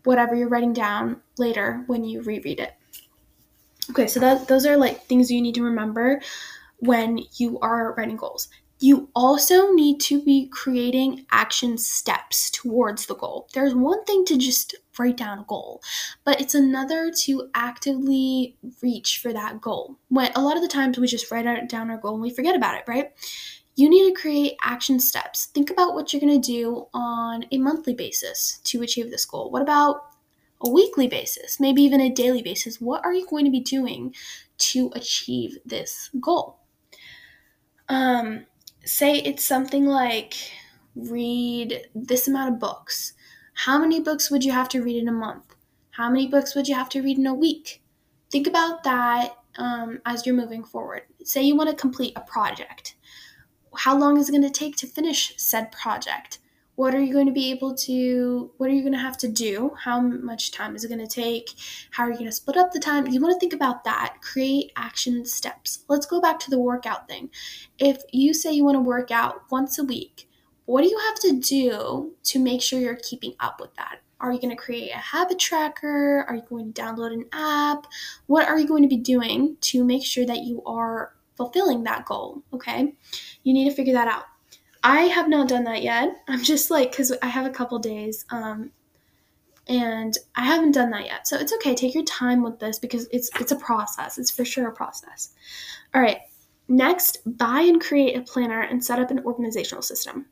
whatever 0.03 0.33
you're 0.33 0.49
writing 0.49 0.73
down 0.73 1.21
later 1.37 1.83
when 1.85 2.03
you 2.03 2.23
reread 2.23 2.59
it. 2.59 2.73
Okay, 3.91 4.07
so 4.07 4.19
that 4.21 4.47
those 4.47 4.65
are 4.65 4.75
like 4.75 5.03
things 5.03 5.29
you 5.29 5.39
need 5.39 5.53
to 5.53 5.63
remember 5.63 6.19
when 6.79 7.19
you 7.37 7.59
are 7.59 7.93
writing 7.93 8.17
goals 8.17 8.47
you 8.81 9.09
also 9.15 9.71
need 9.73 9.99
to 9.99 10.23
be 10.23 10.47
creating 10.47 11.23
action 11.31 11.77
steps 11.77 12.49
towards 12.49 13.05
the 13.05 13.15
goal. 13.15 13.47
There's 13.53 13.75
one 13.75 14.03
thing 14.05 14.25
to 14.25 14.37
just 14.37 14.73
write 14.97 15.17
down 15.17 15.37
a 15.37 15.45
goal, 15.47 15.83
but 16.23 16.41
it's 16.41 16.55
another 16.55 17.11
to 17.21 17.49
actively 17.53 18.57
reach 18.81 19.19
for 19.21 19.31
that 19.33 19.61
goal. 19.61 19.97
When 20.09 20.31
a 20.33 20.41
lot 20.41 20.55
of 20.55 20.63
the 20.63 20.67
times 20.67 20.97
we 20.97 21.05
just 21.05 21.29
write 21.29 21.69
down 21.69 21.91
our 21.91 21.97
goal 21.97 22.13
and 22.13 22.23
we 22.23 22.31
forget 22.31 22.55
about 22.55 22.75
it, 22.75 22.83
right? 22.87 23.11
You 23.75 23.87
need 23.87 24.11
to 24.11 24.19
create 24.19 24.57
action 24.63 24.99
steps. 24.99 25.45
Think 25.45 25.69
about 25.69 25.93
what 25.93 26.11
you're 26.11 26.19
going 26.19 26.41
to 26.41 26.51
do 26.51 26.87
on 26.91 27.45
a 27.51 27.59
monthly 27.59 27.93
basis 27.93 28.59
to 28.63 28.81
achieve 28.81 29.11
this 29.11 29.25
goal. 29.25 29.51
What 29.51 29.61
about 29.61 30.07
a 30.59 30.71
weekly 30.71 31.07
basis, 31.07 31.59
maybe 31.59 31.83
even 31.83 32.01
a 32.01 32.09
daily 32.09 32.41
basis? 32.41 32.81
What 32.81 33.05
are 33.05 33.13
you 33.13 33.27
going 33.27 33.45
to 33.45 33.51
be 33.51 33.59
doing 33.59 34.15
to 34.57 34.91
achieve 34.95 35.59
this 35.65 36.09
goal? 36.19 36.57
Um, 37.87 38.45
say 38.83 39.15
it's 39.15 39.43
something 39.43 39.85
like 39.85 40.35
read 40.95 41.87
this 41.95 42.27
amount 42.27 42.53
of 42.53 42.59
books. 42.59 43.13
How 43.53 43.79
many 43.79 43.99
books 43.99 44.31
would 44.31 44.43
you 44.43 44.51
have 44.51 44.69
to 44.69 44.81
read 44.81 45.01
in 45.01 45.07
a 45.07 45.13
month? 45.13 45.55
How 45.91 46.09
many 46.09 46.27
books 46.27 46.55
would 46.55 46.67
you 46.67 46.75
have 46.75 46.89
to 46.89 47.01
read 47.01 47.17
in 47.17 47.27
a 47.27 47.33
week? 47.33 47.81
Think 48.31 48.47
about 48.47 48.83
that 48.83 49.35
um, 49.57 49.99
as 50.05 50.25
you're 50.25 50.35
moving 50.35 50.63
forward. 50.63 51.03
Say 51.23 51.43
you 51.43 51.55
want 51.55 51.69
to 51.69 51.75
complete 51.75 52.13
a 52.15 52.21
project. 52.21 52.95
How 53.75 53.97
long 53.97 54.17
is 54.17 54.29
it 54.29 54.31
going 54.31 54.41
to 54.43 54.49
take 54.49 54.75
to 54.77 54.87
finish 54.87 55.33
said 55.37 55.71
project? 55.71 56.39
What 56.81 56.95
are 56.95 56.99
you 56.99 57.13
going 57.13 57.27
to 57.27 57.31
be 57.31 57.51
able 57.51 57.75
to 57.75 58.49
what 58.57 58.67
are 58.67 58.73
you 58.73 58.81
going 58.81 58.91
to 58.91 58.97
have 58.97 59.15
to 59.15 59.27
do? 59.27 59.71
How 59.83 60.01
much 60.01 60.51
time 60.51 60.75
is 60.75 60.83
it 60.83 60.87
going 60.87 61.07
to 61.07 61.21
take? 61.21 61.51
How 61.91 62.05
are 62.05 62.09
you 62.09 62.17
going 62.17 62.25
to 62.25 62.31
split 62.31 62.57
up 62.57 62.71
the 62.71 62.79
time? 62.79 63.05
You 63.05 63.21
want 63.21 63.35
to 63.35 63.39
think 63.39 63.53
about 63.53 63.83
that. 63.83 64.15
Create 64.21 64.71
action 64.75 65.23
steps. 65.23 65.85
Let's 65.87 66.07
go 66.07 66.19
back 66.19 66.39
to 66.39 66.49
the 66.49 66.57
workout 66.57 67.07
thing. 67.07 67.29
If 67.77 68.01
you 68.11 68.33
say 68.33 68.51
you 68.53 68.65
want 68.65 68.77
to 68.77 68.81
work 68.81 69.11
out 69.11 69.43
once 69.51 69.77
a 69.77 69.83
week 69.83 70.27
what 70.65 70.83
do 70.83 70.89
you 70.89 70.97
have 70.99 71.19
to 71.19 71.39
do 71.39 72.13
to 72.23 72.39
make 72.39 72.61
sure 72.61 72.79
you're 72.79 72.95
keeping 72.95 73.33
up 73.39 73.59
with 73.59 73.75
that? 73.75 73.97
Are 74.19 74.31
you 74.31 74.39
going 74.39 74.55
to 74.55 74.63
create 74.63 74.91
a 74.91 74.97
habit 74.97 75.37
tracker? 75.37 76.23
Are 76.27 76.35
you 76.35 76.43
going 76.49 76.71
to 76.71 76.81
download 76.81 77.11
an 77.11 77.25
app? 77.33 77.85
What 78.27 78.47
are 78.47 78.57
you 78.57 78.67
going 78.67 78.83
to 78.83 78.87
be 78.87 78.97
doing 78.97 79.57
to 79.61 79.83
make 79.83 80.05
sure 80.05 80.25
that 80.25 80.43
you 80.43 80.63
are 80.65 81.13
fulfilling 81.35 81.83
that 81.83 82.05
goal 82.05 82.43
okay? 82.53 82.95
You 83.43 83.53
need 83.53 83.69
to 83.69 83.75
figure 83.75 83.93
that 83.93 84.07
out 84.07 84.23
I 84.83 85.01
have 85.03 85.29
not 85.29 85.47
done 85.47 85.63
that 85.65 85.83
yet. 85.83 86.15
I'm 86.27 86.43
just 86.43 86.71
like, 86.71 86.91
because 86.91 87.11
I 87.21 87.27
have 87.27 87.45
a 87.45 87.51
couple 87.51 87.79
days, 87.79 88.25
um, 88.31 88.71
and 89.67 90.17
I 90.35 90.43
haven't 90.43 90.73
done 90.73 90.89
that 90.91 91.05
yet. 91.05 91.27
So 91.27 91.37
it's 91.37 91.53
okay. 91.53 91.75
Take 91.75 91.93
your 91.93 92.03
time 92.03 92.41
with 92.43 92.59
this 92.59 92.79
because 92.79 93.07
it's 93.11 93.29
it's 93.39 93.51
a 93.51 93.55
process. 93.55 94.17
It's 94.17 94.31
for 94.31 94.43
sure 94.43 94.67
a 94.67 94.73
process. 94.73 95.33
All 95.93 96.01
right. 96.01 96.17
Next, 96.67 97.19
buy 97.37 97.61
and 97.61 97.81
create 97.81 98.17
a 98.17 98.21
planner 98.21 98.61
and 98.61 98.83
set 98.83 98.99
up 98.99 99.11
an 99.11 99.19
organizational 99.25 99.81
system. 99.81 100.25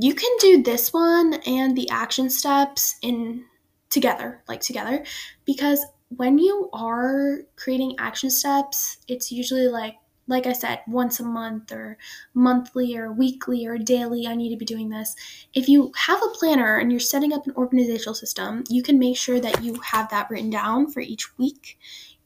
you 0.00 0.14
can 0.14 0.30
do 0.38 0.62
this 0.62 0.92
one 0.92 1.34
and 1.46 1.76
the 1.76 1.88
action 1.90 2.30
steps 2.30 2.96
in 3.02 3.44
together, 3.90 4.42
like 4.48 4.60
together, 4.60 5.04
because 5.44 5.84
when 6.16 6.38
you 6.38 6.68
are 6.72 7.40
creating 7.56 7.96
action 7.98 8.30
steps, 8.30 8.98
it's 9.08 9.32
usually 9.32 9.68
like 9.68 9.96
like 10.26 10.46
I 10.46 10.52
said, 10.52 10.80
once 10.86 11.20
a 11.20 11.24
month 11.24 11.72
or 11.72 11.98
monthly 12.34 12.96
or 12.96 13.12
weekly 13.12 13.66
or 13.66 13.76
daily, 13.76 14.26
I 14.26 14.34
need 14.34 14.50
to 14.50 14.56
be 14.56 14.64
doing 14.64 14.88
this. 14.88 15.16
If 15.52 15.68
you 15.68 15.92
have 15.96 16.22
a 16.22 16.28
planner 16.38 16.78
and 16.78 16.90
you're 16.90 17.00
setting 17.00 17.32
up 17.32 17.46
an 17.46 17.54
organizational 17.56 18.14
system, 18.14 18.64
you 18.68 18.82
can 18.82 18.98
make 18.98 19.16
sure 19.16 19.40
that 19.40 19.62
you 19.62 19.74
have 19.80 20.10
that 20.10 20.30
written 20.30 20.50
down 20.50 20.90
for 20.90 21.00
each 21.00 21.36
week, 21.38 21.78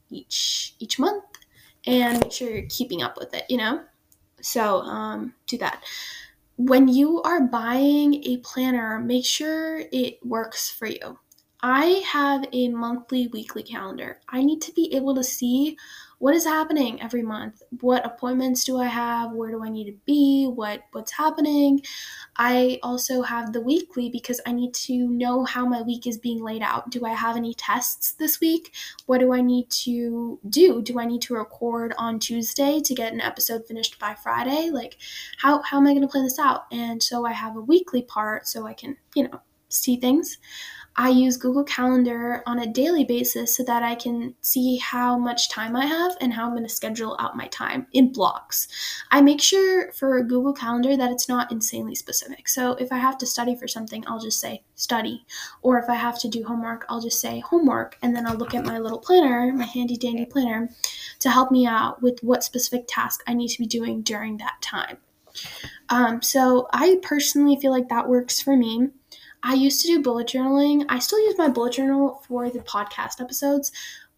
each 0.09 0.75
each 0.79 0.99
month, 0.99 1.23
and 1.85 2.21
make 2.21 2.31
sure 2.31 2.49
you're 2.49 2.67
keeping 2.69 3.01
up 3.01 3.17
with 3.17 3.33
it, 3.33 3.45
you 3.49 3.57
know? 3.57 3.83
So 4.41 4.81
um, 4.81 5.33
do 5.47 5.57
that. 5.57 5.83
When 6.57 6.87
you 6.87 7.21
are 7.23 7.41
buying 7.41 8.23
a 8.25 8.37
planner, 8.37 8.99
make 8.99 9.25
sure 9.25 9.83
it 9.91 10.19
works 10.25 10.69
for 10.69 10.87
you. 10.87 11.19
I 11.61 12.03
have 12.05 12.45
a 12.51 12.69
monthly, 12.69 13.27
weekly 13.27 13.63
calendar. 13.63 14.19
I 14.29 14.43
need 14.43 14.61
to 14.63 14.71
be 14.73 14.93
able 14.95 15.15
to 15.15 15.23
see 15.23 15.77
what 16.19 16.33
is 16.33 16.45
happening 16.45 16.99
every 17.01 17.21
month? 17.21 17.61
What 17.81 18.05
appointments 18.05 18.63
do 18.63 18.79
i 18.79 18.87
have? 18.87 19.31
Where 19.33 19.51
do 19.51 19.63
i 19.63 19.69
need 19.69 19.85
to 19.85 19.97
be? 20.05 20.47
What 20.47 20.81
what's 20.91 21.11
happening? 21.11 21.81
I 22.37 22.79
also 22.81 23.21
have 23.21 23.53
the 23.53 23.61
weekly 23.61 24.09
because 24.09 24.41
i 24.45 24.51
need 24.51 24.73
to 24.73 25.07
know 25.07 25.45
how 25.45 25.65
my 25.65 25.81
week 25.83 26.07
is 26.07 26.17
being 26.17 26.41
laid 26.43 26.63
out. 26.63 26.89
Do 26.89 27.05
i 27.05 27.11
have 27.13 27.35
any 27.35 27.53
tests 27.53 28.13
this 28.13 28.39
week? 28.39 28.73
What 29.05 29.19
do 29.19 29.33
i 29.33 29.41
need 29.41 29.69
to 29.85 30.39
do? 30.49 30.81
Do 30.81 30.99
i 30.99 31.05
need 31.05 31.21
to 31.23 31.35
record 31.35 31.93
on 31.97 32.19
tuesday 32.19 32.79
to 32.83 32.95
get 32.95 33.13
an 33.13 33.21
episode 33.21 33.67
finished 33.67 33.99
by 33.99 34.15
friday? 34.15 34.69
Like 34.71 34.97
how, 35.37 35.61
how 35.61 35.77
am 35.77 35.87
i 35.87 35.91
going 35.91 36.01
to 36.01 36.07
plan 36.07 36.23
this 36.23 36.39
out? 36.39 36.65
And 36.71 37.01
so 37.01 37.25
i 37.25 37.33
have 37.33 37.55
a 37.55 37.61
weekly 37.61 38.01
part 38.01 38.47
so 38.47 38.65
i 38.65 38.73
can 38.73 38.97
you 39.15 39.23
know 39.23 39.41
see 39.69 39.97
things 39.97 40.37
I 40.99 41.09
use 41.09 41.37
Google 41.37 41.63
Calendar 41.63 42.41
on 42.47 42.57
a 42.57 42.65
daily 42.65 43.03
basis 43.03 43.55
so 43.55 43.63
that 43.65 43.83
I 43.83 43.93
can 43.93 44.33
see 44.41 44.77
how 44.77 45.15
much 45.15 45.49
time 45.49 45.75
I 45.75 45.85
have 45.85 46.17
and 46.19 46.33
how 46.33 46.45
I'm 46.45 46.53
going 46.53 46.63
to 46.63 46.69
schedule 46.69 47.15
out 47.19 47.37
my 47.37 47.45
time 47.47 47.85
in 47.93 48.11
blocks. 48.11 48.67
I 49.11 49.21
make 49.21 49.39
sure 49.39 49.91
for 49.91 50.21
Google 50.23 50.53
Calendar 50.53 50.97
that 50.97 51.11
it's 51.11 51.29
not 51.29 51.51
insanely 51.51 51.93
specific. 51.93 52.49
So 52.49 52.71
if 52.73 52.91
I 52.91 52.97
have 52.97 53.19
to 53.19 53.27
study 53.27 53.55
for 53.55 53.67
something, 53.67 54.03
I'll 54.07 54.19
just 54.19 54.39
say 54.39 54.63
study. 54.73 55.23
Or 55.61 55.77
if 55.77 55.87
I 55.87 55.95
have 55.95 56.17
to 56.19 56.27
do 56.27 56.43
homework, 56.43 56.85
I'll 56.89 57.01
just 57.01 57.21
say 57.21 57.41
homework. 57.41 57.97
And 58.01 58.15
then 58.15 58.25
I'll 58.25 58.35
look 58.35 58.55
at 58.55 58.65
my 58.65 58.79
little 58.79 58.99
planner, 58.99 59.53
my 59.53 59.65
handy 59.65 59.97
dandy 59.97 60.25
planner, 60.25 60.69
to 61.19 61.29
help 61.29 61.51
me 61.51 61.67
out 61.67 62.01
with 62.01 62.19
what 62.23 62.43
specific 62.43 62.85
task 62.87 63.21
I 63.27 63.35
need 63.35 63.49
to 63.49 63.59
be 63.59 63.67
doing 63.67 64.01
during 64.01 64.37
that 64.37 64.61
time. 64.61 64.97
Um, 65.89 66.21
so 66.21 66.67
I 66.73 66.99
personally 67.01 67.57
feel 67.61 67.71
like 67.71 67.89
that 67.89 68.09
works 68.09 68.41
for 68.41 68.57
me. 68.57 68.89
I 69.47 69.53
used 69.53 69.81
to 69.81 69.87
do 69.87 70.01
bullet 70.01 70.27
journaling. 70.27 70.85
I 70.89 70.99
still 70.99 71.21
use 71.21 71.37
my 71.37 71.47
bullet 71.47 71.71
journal 71.71 72.21
for 72.27 72.49
the 72.49 72.59
podcast 72.59 73.21
episodes, 73.21 73.71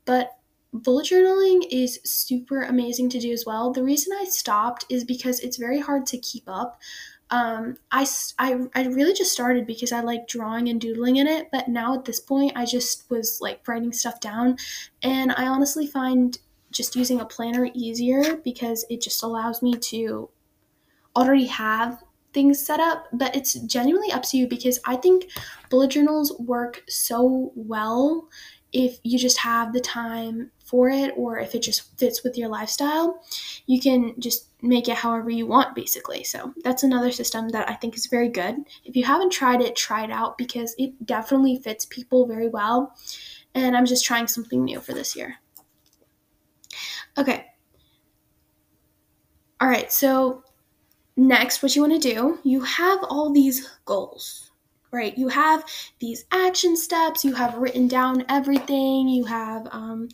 but 0.03 0.31
bullet 0.73 1.05
journaling 1.05 1.61
is 1.69 1.99
super 2.03 2.63
amazing 2.63 3.09
to 3.09 3.19
do 3.19 3.31
as 3.31 3.45
well. 3.45 3.71
The 3.71 3.83
reason 3.83 4.11
I 4.19 4.25
stopped 4.25 4.87
is 4.89 5.03
because 5.03 5.39
it's 5.41 5.57
very 5.57 5.79
hard 5.79 6.07
to 6.07 6.17
keep 6.17 6.45
up. 6.47 6.81
Um, 7.29 7.77
I, 7.91 8.07
I, 8.39 8.57
I 8.73 8.87
really 8.87 9.13
just 9.13 9.31
started 9.31 9.67
because 9.67 9.91
I 9.91 9.99
like 9.99 10.27
drawing 10.27 10.67
and 10.67 10.81
doodling 10.81 11.17
in 11.17 11.27
it, 11.27 11.49
but 11.51 11.67
now 11.67 11.93
at 11.93 12.05
this 12.05 12.19
point, 12.19 12.53
I 12.55 12.65
just 12.65 13.07
was 13.11 13.39
like 13.39 13.67
writing 13.67 13.93
stuff 13.93 14.19
down. 14.19 14.57
And 15.03 15.31
I 15.33 15.45
honestly 15.45 15.85
find 15.85 16.39
just 16.71 16.95
using 16.95 17.19
a 17.19 17.25
planner 17.25 17.69
easier 17.75 18.37
because 18.37 18.83
it 18.89 18.99
just 19.01 19.21
allows 19.21 19.61
me 19.61 19.75
to 19.75 20.29
already 21.15 21.45
have 21.45 22.03
things 22.33 22.63
set 22.65 22.79
up, 22.79 23.07
but 23.13 23.35
it's 23.35 23.53
genuinely 23.53 24.11
up 24.11 24.23
to 24.23 24.37
you 24.37 24.47
because 24.47 24.79
I 24.85 24.95
think 24.95 25.29
bullet 25.69 25.91
journals 25.91 26.37
work 26.39 26.83
so 26.87 27.51
well 27.55 28.27
if 28.71 28.99
you 29.03 29.17
just 29.17 29.39
have 29.39 29.73
the 29.73 29.79
time 29.79 30.51
for 30.63 30.89
it 30.89 31.11
or 31.17 31.39
if 31.39 31.55
it 31.55 31.63
just 31.63 31.97
fits 31.97 32.23
with 32.23 32.37
your 32.37 32.49
lifestyle. 32.49 33.23
You 33.65 33.79
can 33.79 34.13
just 34.19 34.49
make 34.61 34.87
it 34.87 34.97
however 34.97 35.31
you 35.31 35.47
want, 35.47 35.75
basically. 35.75 36.23
So 36.23 36.53
that's 36.63 36.83
another 36.83 37.11
system 37.11 37.49
that 37.49 37.67
I 37.67 37.73
think 37.73 37.95
is 37.95 38.05
very 38.05 38.29
good. 38.29 38.57
If 38.85 38.95
you 38.95 39.03
haven't 39.03 39.31
tried 39.31 39.61
it, 39.61 39.75
try 39.75 40.03
it 40.03 40.11
out 40.11 40.37
because 40.37 40.75
it 40.77 41.05
definitely 41.05 41.57
fits 41.57 41.85
people 41.85 42.27
very 42.27 42.47
well. 42.47 42.95
And 43.55 43.75
I'm 43.75 43.87
just 43.87 44.05
trying 44.05 44.27
something 44.27 44.63
new 44.63 44.79
for 44.79 44.93
this 44.93 45.15
year. 45.15 45.37
Okay. 47.17 47.45
All 49.61 49.67
right, 49.67 49.91
so 49.91 50.43
Next, 51.19 51.61
what 51.61 51.75
you 51.75 51.81
want 51.81 52.01
to 52.01 52.13
do, 52.13 52.39
you 52.43 52.61
have 52.61 52.99
all 53.09 53.29
these 53.29 53.69
goals, 53.83 54.51
right? 54.93 55.17
You 55.17 55.27
have 55.27 55.65
these 55.99 56.23
action 56.31 56.77
steps, 56.77 57.25
you 57.25 57.33
have 57.33 57.57
written 57.57 57.89
down 57.89 58.23
everything, 58.29 59.09
you 59.09 59.25
have 59.25 59.67
um, 59.71 60.07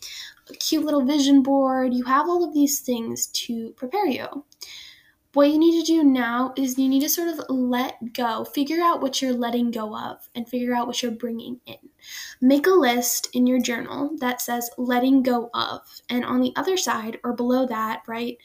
a 0.50 0.54
cute 0.54 0.84
little 0.84 1.04
vision 1.04 1.44
board, 1.44 1.94
you 1.94 2.02
have 2.02 2.28
all 2.28 2.42
of 2.42 2.52
these 2.52 2.80
things 2.80 3.28
to 3.28 3.70
prepare 3.76 4.08
you. 4.08 4.44
What 5.32 5.48
you 5.50 5.60
need 5.60 5.80
to 5.80 5.86
do 5.86 6.02
now 6.02 6.52
is 6.56 6.76
you 6.76 6.88
need 6.88 7.02
to 7.02 7.08
sort 7.08 7.28
of 7.28 7.40
let 7.48 8.12
go, 8.12 8.44
figure 8.44 8.82
out 8.82 9.00
what 9.00 9.22
you're 9.22 9.32
letting 9.32 9.70
go 9.70 9.96
of, 9.96 10.28
and 10.34 10.48
figure 10.48 10.74
out 10.74 10.88
what 10.88 11.04
you're 11.04 11.12
bringing 11.12 11.60
in. 11.66 11.78
Make 12.40 12.66
a 12.66 12.70
list 12.70 13.28
in 13.32 13.46
your 13.46 13.60
journal 13.60 14.10
that 14.18 14.40
says 14.40 14.70
letting 14.76 15.22
go 15.22 15.50
of, 15.54 15.82
and 16.10 16.24
on 16.24 16.40
the 16.40 16.52
other 16.56 16.76
side 16.76 17.18
or 17.22 17.32
below 17.32 17.64
that, 17.66 18.02
right, 18.08 18.38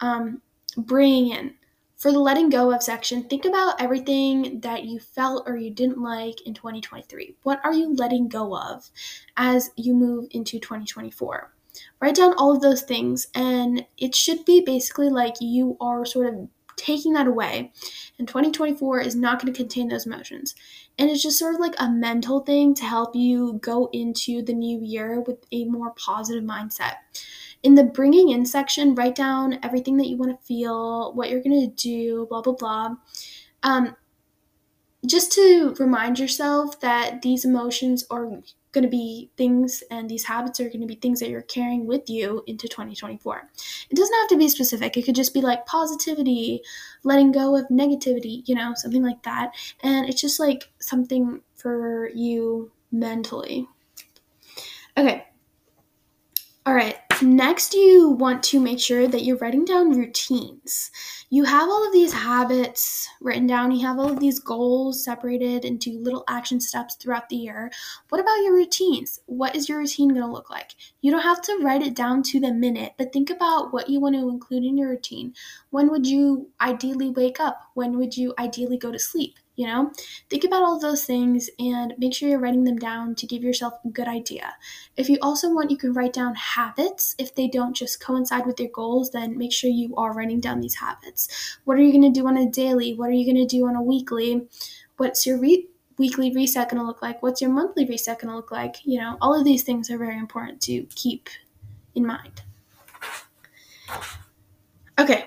um, 0.00 0.40
bringing 0.78 1.32
in 1.32 1.54
for 1.96 2.12
the 2.12 2.18
letting 2.18 2.50
go 2.50 2.72
of 2.72 2.82
section, 2.82 3.24
think 3.24 3.44
about 3.44 3.80
everything 3.80 4.60
that 4.60 4.84
you 4.84 5.00
felt 5.00 5.44
or 5.46 5.56
you 5.56 5.70
didn't 5.70 5.98
like 6.00 6.46
in 6.46 6.52
2023. 6.52 7.36
What 7.42 7.60
are 7.64 7.72
you 7.72 7.94
letting 7.94 8.28
go 8.28 8.56
of 8.56 8.90
as 9.36 9.70
you 9.76 9.94
move 9.94 10.26
into 10.30 10.58
2024? 10.58 11.52
Write 12.00 12.14
down 12.14 12.34
all 12.34 12.54
of 12.54 12.62
those 12.62 12.82
things, 12.82 13.28
and 13.34 13.84
it 13.98 14.14
should 14.14 14.44
be 14.44 14.62
basically 14.64 15.10
like 15.10 15.34
you 15.40 15.76
are 15.80 16.04
sort 16.04 16.32
of 16.32 16.48
taking 16.76 17.14
that 17.14 17.26
away. 17.26 17.72
And 18.18 18.28
2024 18.28 19.00
is 19.00 19.16
not 19.16 19.40
going 19.40 19.52
to 19.52 19.56
contain 19.56 19.88
those 19.88 20.06
emotions. 20.06 20.54
And 20.98 21.10
it's 21.10 21.22
just 21.22 21.38
sort 21.38 21.54
of 21.54 21.60
like 21.60 21.74
a 21.78 21.90
mental 21.90 22.40
thing 22.40 22.74
to 22.74 22.84
help 22.84 23.14
you 23.14 23.58
go 23.62 23.88
into 23.92 24.42
the 24.42 24.52
new 24.52 24.80
year 24.82 25.20
with 25.20 25.38
a 25.52 25.64
more 25.64 25.92
positive 25.96 26.44
mindset. 26.44 26.96
In 27.62 27.74
the 27.74 27.84
bringing 27.84 28.30
in 28.30 28.46
section, 28.46 28.94
write 28.94 29.14
down 29.14 29.58
everything 29.62 29.96
that 29.96 30.06
you 30.06 30.16
want 30.16 30.38
to 30.38 30.46
feel, 30.46 31.12
what 31.14 31.30
you're 31.30 31.42
going 31.42 31.60
to 31.60 31.74
do, 31.74 32.26
blah, 32.28 32.42
blah, 32.42 32.54
blah. 32.54 32.94
Um, 33.62 33.96
just 35.06 35.32
to 35.32 35.74
remind 35.78 36.18
yourself 36.18 36.80
that 36.80 37.22
these 37.22 37.44
emotions 37.44 38.04
are 38.10 38.26
going 38.72 38.82
to 38.84 38.90
be 38.90 39.30
things 39.36 39.82
and 39.90 40.08
these 40.08 40.24
habits 40.24 40.60
are 40.60 40.68
going 40.68 40.80
to 40.80 40.86
be 40.86 40.96
things 40.96 41.20
that 41.20 41.30
you're 41.30 41.42
carrying 41.42 41.86
with 41.86 42.10
you 42.10 42.42
into 42.46 42.68
2024. 42.68 43.50
It 43.90 43.96
doesn't 43.96 44.14
have 44.14 44.28
to 44.28 44.36
be 44.36 44.48
specific. 44.48 44.96
It 44.96 45.04
could 45.06 45.14
just 45.14 45.32
be 45.32 45.40
like 45.40 45.64
positivity, 45.64 46.60
letting 47.02 47.32
go 47.32 47.56
of 47.56 47.66
negativity, 47.68 48.42
you 48.46 48.54
know, 48.54 48.74
something 48.74 49.02
like 49.02 49.22
that. 49.22 49.52
And 49.82 50.08
it's 50.08 50.20
just 50.20 50.38
like 50.38 50.70
something 50.78 51.40
for 51.54 52.10
you 52.14 52.70
mentally. 52.92 53.66
Okay. 54.96 55.24
All 56.66 56.74
right. 56.74 56.96
Next, 57.22 57.72
you 57.72 58.10
want 58.10 58.42
to 58.44 58.60
make 58.60 58.78
sure 58.78 59.08
that 59.08 59.22
you're 59.22 59.38
writing 59.38 59.64
down 59.64 59.96
routines. 59.96 60.90
You 61.30 61.44
have 61.44 61.66
all 61.66 61.86
of 61.86 61.92
these 61.92 62.12
habits 62.12 63.08
written 63.22 63.46
down, 63.46 63.72
you 63.72 63.86
have 63.86 63.98
all 63.98 64.12
of 64.12 64.20
these 64.20 64.38
goals 64.38 65.02
separated 65.02 65.64
into 65.64 65.98
little 65.98 66.24
action 66.28 66.60
steps 66.60 66.94
throughout 66.94 67.30
the 67.30 67.36
year. 67.36 67.72
What 68.10 68.20
about 68.20 68.42
your 68.42 68.54
routines? 68.54 69.18
What 69.24 69.56
is 69.56 69.66
your 69.66 69.78
routine 69.78 70.10
going 70.10 70.20
to 70.20 70.30
look 70.30 70.50
like? 70.50 70.72
You 71.00 71.10
don't 71.10 71.22
have 71.22 71.40
to 71.42 71.58
write 71.62 71.80
it 71.80 71.94
down 71.94 72.22
to 72.24 72.38
the 72.38 72.52
minute, 72.52 72.92
but 72.98 73.14
think 73.14 73.30
about 73.30 73.72
what 73.72 73.88
you 73.88 73.98
want 73.98 74.14
to 74.14 74.28
include 74.28 74.64
in 74.64 74.76
your 74.76 74.90
routine. 74.90 75.32
When 75.70 75.90
would 75.90 76.06
you 76.06 76.50
ideally 76.60 77.08
wake 77.08 77.40
up? 77.40 77.62
When 77.72 77.96
would 77.96 78.18
you 78.18 78.34
ideally 78.38 78.76
go 78.76 78.92
to 78.92 78.98
sleep? 78.98 79.36
You 79.56 79.66
know? 79.66 79.90
Think 80.30 80.44
about 80.44 80.62
all 80.62 80.78
those 80.78 81.04
things 81.04 81.50
and 81.58 81.94
make 81.98 82.14
sure 82.14 82.28
you're 82.28 82.38
writing 82.38 82.64
them 82.64 82.78
down 82.78 83.14
to 83.16 83.26
give 83.26 83.42
yourself 83.42 83.74
a 83.84 83.88
good 83.88 84.06
idea. 84.08 84.54
If 84.96 85.08
you 85.08 85.18
also 85.20 85.52
want 85.52 85.70
you 85.70 85.76
can 85.76 85.92
write 85.92 86.12
down 86.12 86.34
habits. 86.34 87.14
If 87.18 87.34
they 87.34 87.48
don't 87.48 87.74
just 87.74 88.00
coincide 88.00 88.46
with 88.46 88.60
your 88.60 88.70
goals 88.70 89.10
then 89.10 89.36
make 89.36 89.52
sure 89.52 89.70
you 89.70 89.94
are 89.96 90.12
writing 90.12 90.40
down 90.40 90.60
these 90.60 90.76
habits. 90.76 91.58
What 91.64 91.78
are 91.78 91.82
you 91.82 91.90
going 91.90 92.12
to 92.12 92.20
do 92.20 92.26
on 92.26 92.36
a 92.36 92.48
daily? 92.48 92.94
What 92.94 93.08
are 93.08 93.12
you 93.12 93.24
going 93.24 93.46
to 93.46 93.56
do 93.56 93.66
on 93.66 93.76
a 93.76 93.82
weekly? 93.82 94.46
What's 94.96 95.26
your 95.26 95.38
re- 95.38 95.68
weekly 95.98 96.32
reset 96.32 96.70
going 96.70 96.80
to 96.80 96.86
look 96.86 97.02
like? 97.02 97.22
What's 97.22 97.40
your 97.40 97.50
monthly 97.50 97.86
reset 97.86 98.20
going 98.20 98.30
to 98.30 98.36
look 98.36 98.52
like? 98.52 98.76
You 98.84 99.00
know 99.00 99.16
all 99.20 99.38
of 99.38 99.44
these 99.44 99.62
things 99.62 99.90
are 99.90 99.98
very 99.98 100.18
important 100.18 100.60
to 100.62 100.84
keep 100.94 101.28
in 101.94 102.06
mind. 102.06 102.42
Okay. 104.98 105.26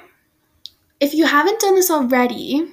If 1.00 1.14
you 1.14 1.26
haven't 1.26 1.60
done 1.60 1.76
this 1.76 1.92
already 1.92 2.68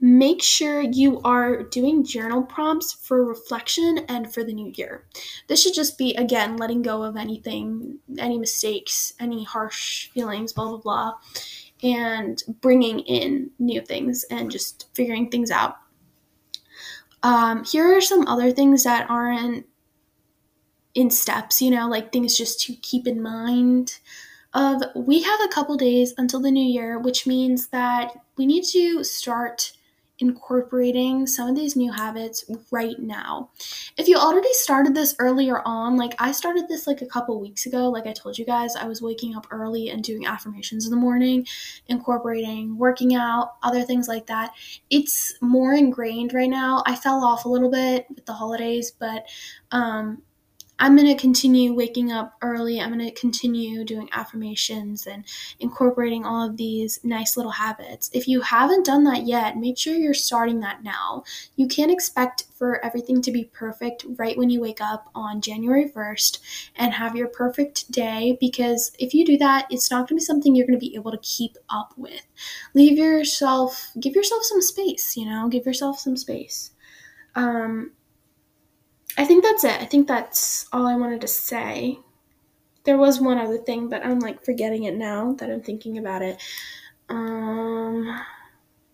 make 0.00 0.42
sure 0.42 0.82
you 0.82 1.20
are 1.22 1.62
doing 1.62 2.04
journal 2.04 2.42
prompts 2.42 2.92
for 2.92 3.24
reflection 3.24 4.00
and 4.08 4.32
for 4.32 4.44
the 4.44 4.52
new 4.52 4.72
year. 4.76 5.04
This 5.48 5.62
should 5.62 5.74
just 5.74 5.96
be, 5.96 6.14
again, 6.16 6.56
letting 6.56 6.82
go 6.82 7.02
of 7.02 7.16
anything, 7.16 7.98
any 8.18 8.38
mistakes, 8.38 9.14
any 9.18 9.44
harsh 9.44 10.10
feelings, 10.10 10.52
blah, 10.52 10.68
blah, 10.68 10.78
blah. 10.78 11.12
and 11.82 12.42
bringing 12.60 13.00
in 13.00 13.50
new 13.58 13.80
things 13.80 14.24
and 14.30 14.50
just 14.50 14.86
figuring 14.94 15.30
things 15.30 15.50
out. 15.50 15.76
Um, 17.22 17.64
here 17.64 17.96
are 17.96 18.00
some 18.00 18.26
other 18.26 18.52
things 18.52 18.84
that 18.84 19.10
aren't 19.10 19.66
in 20.94 21.10
steps, 21.10 21.60
you 21.60 21.70
know, 21.70 21.88
like 21.88 22.12
things 22.12 22.36
just 22.36 22.60
to 22.62 22.74
keep 22.76 23.06
in 23.06 23.22
mind 23.22 23.98
of 24.54 24.82
we 24.94 25.22
have 25.22 25.40
a 25.44 25.48
couple 25.52 25.76
days 25.76 26.14
until 26.16 26.40
the 26.40 26.50
new 26.50 26.64
year, 26.64 26.98
which 26.98 27.26
means 27.26 27.68
that 27.68 28.12
we 28.38 28.46
need 28.46 28.64
to 28.64 29.04
start 29.04 29.72
incorporating 30.18 31.26
some 31.26 31.48
of 31.48 31.56
these 31.56 31.76
new 31.76 31.92
habits 31.92 32.44
right 32.70 32.98
now. 32.98 33.50
If 33.96 34.08
you 34.08 34.16
already 34.16 34.52
started 34.52 34.94
this 34.94 35.14
earlier 35.18 35.60
on, 35.66 35.96
like 35.96 36.14
I 36.18 36.32
started 36.32 36.68
this 36.68 36.86
like 36.86 37.02
a 37.02 37.06
couple 37.06 37.40
weeks 37.40 37.66
ago, 37.66 37.90
like 37.90 38.06
I 38.06 38.12
told 38.12 38.38
you 38.38 38.44
guys, 38.44 38.76
I 38.76 38.86
was 38.86 39.02
waking 39.02 39.36
up 39.36 39.46
early 39.50 39.90
and 39.90 40.02
doing 40.02 40.26
affirmations 40.26 40.86
in 40.86 40.90
the 40.90 40.96
morning, 40.96 41.46
incorporating 41.88 42.78
working 42.78 43.14
out, 43.14 43.56
other 43.62 43.82
things 43.82 44.08
like 44.08 44.26
that. 44.26 44.52
It's 44.90 45.34
more 45.40 45.74
ingrained 45.74 46.32
right 46.32 46.50
now. 46.50 46.82
I 46.86 46.96
fell 46.96 47.22
off 47.22 47.44
a 47.44 47.48
little 47.48 47.70
bit 47.70 48.06
with 48.14 48.24
the 48.26 48.32
holidays, 48.32 48.90
but 48.90 49.26
um 49.72 50.22
I'm 50.78 50.94
going 50.94 51.08
to 51.08 51.20
continue 51.20 51.72
waking 51.72 52.12
up 52.12 52.36
early. 52.42 52.80
I'm 52.80 52.92
going 52.92 53.04
to 53.04 53.18
continue 53.18 53.84
doing 53.84 54.08
affirmations 54.12 55.06
and 55.06 55.24
incorporating 55.58 56.24
all 56.24 56.46
of 56.46 56.56
these 56.58 57.00
nice 57.02 57.36
little 57.36 57.52
habits. 57.52 58.10
If 58.12 58.28
you 58.28 58.42
haven't 58.42 58.84
done 58.84 59.04
that 59.04 59.26
yet, 59.26 59.56
make 59.56 59.78
sure 59.78 59.94
you're 59.94 60.12
starting 60.12 60.60
that 60.60 60.82
now. 60.82 61.24
You 61.56 61.66
can't 61.66 61.90
expect 61.90 62.44
for 62.54 62.84
everything 62.84 63.22
to 63.22 63.32
be 63.32 63.44
perfect 63.44 64.04
right 64.16 64.36
when 64.36 64.50
you 64.50 64.60
wake 64.60 64.80
up 64.80 65.10
on 65.14 65.40
January 65.40 65.88
1st 65.88 66.40
and 66.76 66.92
have 66.92 67.16
your 67.16 67.28
perfect 67.28 67.90
day 67.90 68.36
because 68.38 68.92
if 68.98 69.14
you 69.14 69.24
do 69.24 69.38
that, 69.38 69.66
it's 69.70 69.90
not 69.90 70.00
going 70.00 70.08
to 70.08 70.14
be 70.16 70.20
something 70.20 70.54
you're 70.54 70.66
going 70.66 70.78
to 70.78 70.86
be 70.86 70.94
able 70.94 71.10
to 71.10 71.18
keep 71.18 71.56
up 71.70 71.94
with. 71.96 72.22
Leave 72.74 72.98
yourself, 72.98 73.92
give 73.98 74.14
yourself 74.14 74.42
some 74.44 74.60
space, 74.60 75.16
you 75.16 75.24
know, 75.24 75.48
give 75.48 75.64
yourself 75.64 75.98
some 75.98 76.16
space. 76.16 76.72
Um, 77.34 77.92
I 79.16 79.24
think 79.24 79.42
that's 79.44 79.64
it. 79.64 79.80
I 79.80 79.84
think 79.86 80.08
that's 80.08 80.66
all 80.72 80.86
I 80.86 80.96
wanted 80.96 81.20
to 81.22 81.28
say. 81.28 81.98
There 82.84 82.98
was 82.98 83.20
one 83.20 83.38
other 83.38 83.58
thing, 83.58 83.88
but 83.88 84.04
I'm 84.04 84.20
like 84.20 84.44
forgetting 84.44 84.84
it 84.84 84.94
now 84.94 85.32
that 85.34 85.50
I'm 85.50 85.62
thinking 85.62 85.98
about 85.98 86.22
it. 86.22 86.40
Um, 87.08 88.20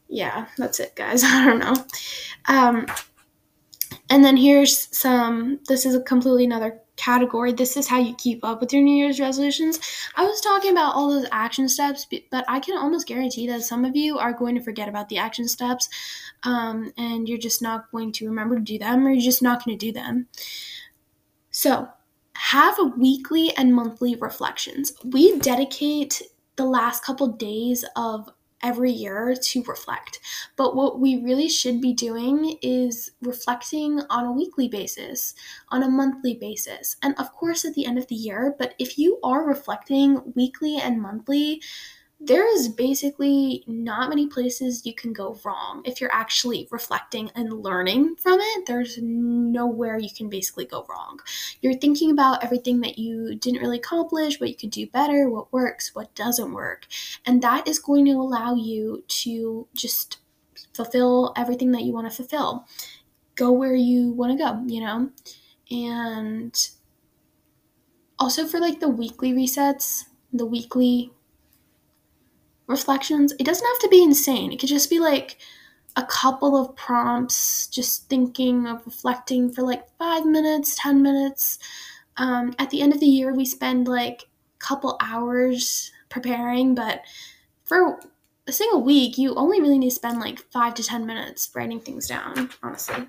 yeah, 0.08 0.46
that's 0.56 0.80
it, 0.80 0.94
guys. 0.94 1.22
I 1.26 1.44
don't 1.44 1.58
know. 1.58 1.74
Um, 2.46 2.87
and 4.12 4.22
then 4.22 4.37
here's 4.37 4.94
some. 4.94 5.59
This 5.68 5.87
is 5.87 5.94
a 5.94 6.03
completely 6.03 6.44
another 6.44 6.79
category. 6.96 7.51
This 7.51 7.79
is 7.79 7.88
how 7.88 7.98
you 7.98 8.14
keep 8.16 8.44
up 8.44 8.61
with 8.61 8.70
your 8.70 8.83
New 8.83 8.94
Year's 8.94 9.18
resolutions. 9.18 9.81
I 10.16 10.25
was 10.25 10.38
talking 10.42 10.70
about 10.70 10.94
all 10.94 11.09
those 11.09 11.27
action 11.33 11.66
steps, 11.66 12.07
but 12.31 12.44
I 12.46 12.61
can 12.61 12.77
almost 12.77 13.07
guarantee 13.07 13.46
that 13.46 13.62
some 13.62 13.87
of 13.87 13.96
you 13.96 14.18
are 14.18 14.35
going 14.35 14.55
to 14.55 14.61
forget 14.61 14.87
about 14.87 15.09
the 15.09 15.16
action 15.16 15.48
steps 15.48 15.88
um, 16.42 16.92
and 16.98 17.27
you're 17.27 17.38
just 17.38 17.62
not 17.62 17.90
going 17.90 18.12
to 18.12 18.27
remember 18.27 18.57
to 18.57 18.61
do 18.61 18.79
them 18.79 19.07
or 19.07 19.12
you're 19.12 19.22
just 19.22 19.42
not 19.42 19.64
going 19.64 19.79
to 19.79 19.87
do 19.87 19.92
them. 19.92 20.27
So, 21.51 21.88
have 22.35 22.77
weekly 22.98 23.57
and 23.57 23.75
monthly 23.75 24.14
reflections. 24.16 24.92
We 25.03 25.38
dedicate 25.38 26.20
the 26.57 26.66
last 26.66 27.03
couple 27.03 27.29
days 27.29 27.83
of 27.96 28.29
every 28.62 28.90
year 28.90 29.35
to 29.35 29.62
reflect. 29.64 30.20
But 30.57 30.75
what 30.77 31.01
we 31.01 31.16
really 31.22 31.48
should 31.48 31.81
be 31.81 31.92
doing 31.92 32.59
is 32.62 33.11
reflecting 33.20 34.01
on 34.11 34.25
a 34.25 34.33
weekly 34.33 34.68
basis, 34.68 35.35
on 35.68 35.83
a 35.83 35.90
monthly 35.90 36.35
basis, 36.35 36.96
and 37.03 37.14
of 37.18 37.33
course 37.33 37.64
at 37.64 37.75
the 37.75 37.87
end 37.87 37.98
of 37.98 38.09
the 38.09 38.14
year. 38.14 38.55
But 38.59 38.75
if 38.79 38.98
you 38.98 39.18
are 39.22 39.44
reflecting 39.46 40.33
weekly 40.35 40.77
and 40.79 41.01
monthly, 41.01 41.62
there 42.24 42.46
is 42.54 42.68
basically 42.68 43.64
not 43.66 44.08
many 44.08 44.28
places 44.28 44.87
you 44.87 44.94
can 44.94 45.12
go 45.12 45.37
wrong 45.44 45.82
if 45.85 46.00
you're 46.00 46.12
actually 46.12 46.68
reflecting 46.70 47.30
and 47.35 47.52
learning 47.64 48.14
from 48.14 48.38
it. 48.40 48.66
There's 48.66 48.98
nowhere 49.02 49.98
you 49.98 50.11
can 50.16 50.28
basically 50.28 50.64
go 50.64 50.87
wrong. 50.88 51.18
You're 51.61 51.74
thinking 51.74 52.12
about 52.12 52.44
everything 52.44 52.80
that 52.82 52.96
you 52.96 53.35
didn't 53.35 53.61
really 53.61 53.78
accomplish, 53.78 54.38
what 54.38 54.50
you 54.50 54.54
could 54.54 54.70
do 54.70 54.87
better, 54.87 55.28
what 55.28 55.52
works, 55.52 55.96
what 55.96 56.14
doesn't 56.14 56.52
work. 56.52 56.87
And 57.26 57.42
that 57.42 57.66
is 57.66 57.80
going 57.80 58.04
to 58.04 58.12
allow 58.12 58.54
you 58.54 59.02
to 59.08 59.66
just 59.74 60.18
fulfill 60.74 61.32
everything 61.37 61.72
that 61.72 61.82
you 61.82 61.92
want 61.92 62.08
to 62.08 62.16
fulfill. 62.16 62.66
Go 63.35 63.50
where 63.50 63.74
you 63.74 64.11
want 64.12 64.38
to 64.38 64.44
go, 64.44 64.62
you 64.66 64.80
know? 64.80 65.11
And 65.72 66.70
also 68.18 68.46
for 68.46 68.61
like 68.61 68.78
the 68.78 68.88
weekly 68.88 69.32
resets, 69.32 70.04
the 70.32 70.46
weekly 70.46 71.11
reflections. 72.72 73.32
It 73.38 73.44
doesn't 73.44 73.66
have 73.66 73.78
to 73.80 73.88
be 73.88 74.02
insane. 74.02 74.52
It 74.52 74.58
could 74.58 74.68
just 74.68 74.90
be 74.90 74.98
like 74.98 75.38
a 75.96 76.04
couple 76.04 76.56
of 76.56 76.74
prompts, 76.74 77.66
just 77.68 78.08
thinking 78.08 78.66
of 78.66 78.85
reflecting 78.85 79.52
for 79.52 79.62
like 79.62 79.87
five 79.98 80.24
minutes, 80.24 80.76
10 80.76 81.02
minutes. 81.02 81.58
Um, 82.16 82.54
at 82.58 82.70
the 82.70 82.82
end 82.82 82.92
of 82.92 83.00
the 83.00 83.06
year, 83.06 83.32
we 83.32 83.44
spend 83.44 83.87
like 83.87 84.22
a 84.22 84.58
couple 84.58 84.96
hours 85.00 85.92
preparing, 86.08 86.74
but 86.74 87.02
for 87.64 88.00
a 88.46 88.52
single 88.52 88.82
week, 88.82 89.18
you 89.18 89.35
only 89.37 89.61
really 89.61 89.78
need 89.78 89.90
to 89.90 89.94
spend 89.94 90.18
like 90.18 90.40
five 90.50 90.74
to 90.74 90.82
10 90.82 91.06
minutes 91.06 91.50
writing 91.54 91.80
things 91.80 92.08
down, 92.08 92.50
honestly 92.62 93.06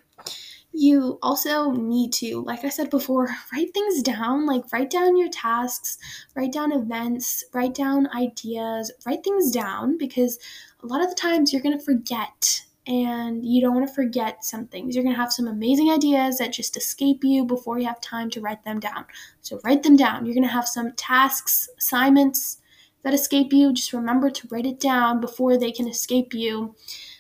you 0.74 1.20
also 1.22 1.72
need 1.72 2.12
to, 2.14 2.42
like 2.44 2.66
I 2.66 2.70
said 2.70 2.90
before, 2.90 3.30
write 3.54 3.74
things 3.74 4.02
down. 4.02 4.46
Like, 4.46 4.64
write 4.74 4.90
down 4.90 5.18
your 5.18 5.30
tasks, 5.30 5.98
write 6.36 6.52
down 6.52 6.72
events, 6.72 7.44
write 7.54 7.76
down 7.76 8.10
ideas, 8.16 8.92
write 9.06 9.24
things 9.24 9.52
down 9.52 9.98
because 9.98 10.40
a 10.82 10.88
lot 10.88 11.02
of 11.02 11.10
the 11.10 11.16
times 11.16 11.54
you're 11.54 11.62
going 11.62 11.78
to 11.78 11.84
forget 11.84 12.64
and 12.86 13.46
you 13.46 13.62
don't 13.62 13.76
want 13.76 13.88
to 13.88 13.94
forget 13.94 14.44
some 14.44 14.68
things. 14.68 14.94
You're 14.94 15.06
going 15.06 15.16
to 15.16 15.22
have 15.22 15.32
some 15.32 15.48
amazing 15.48 15.90
ideas 15.90 16.40
that 16.40 16.52
just 16.52 16.76
escape 16.76 17.24
you 17.24 17.46
before 17.46 17.80
you 17.80 17.88
have 17.88 18.02
time 18.02 18.30
to 18.32 18.42
write 18.42 18.66
them 18.66 18.80
down. 18.80 19.06
So, 19.42 19.60
write 19.64 19.84
them 19.84 19.96
down. 19.96 20.26
You're 20.26 20.36
going 20.36 20.48
to 20.48 20.54
have 20.54 20.68
some 20.68 20.92
tasks, 20.94 21.70
assignments 21.78 22.58
that 23.04 23.14
escape 23.14 23.54
you. 23.54 23.72
Just 23.74 23.94
remember 23.94 24.30
to 24.30 24.48
write 24.50 24.66
it 24.66 24.80
down 24.80 25.22
before 25.22 25.58
they 25.58 25.72
can 25.72 25.88
escape 25.88 26.34
you. 26.34 26.76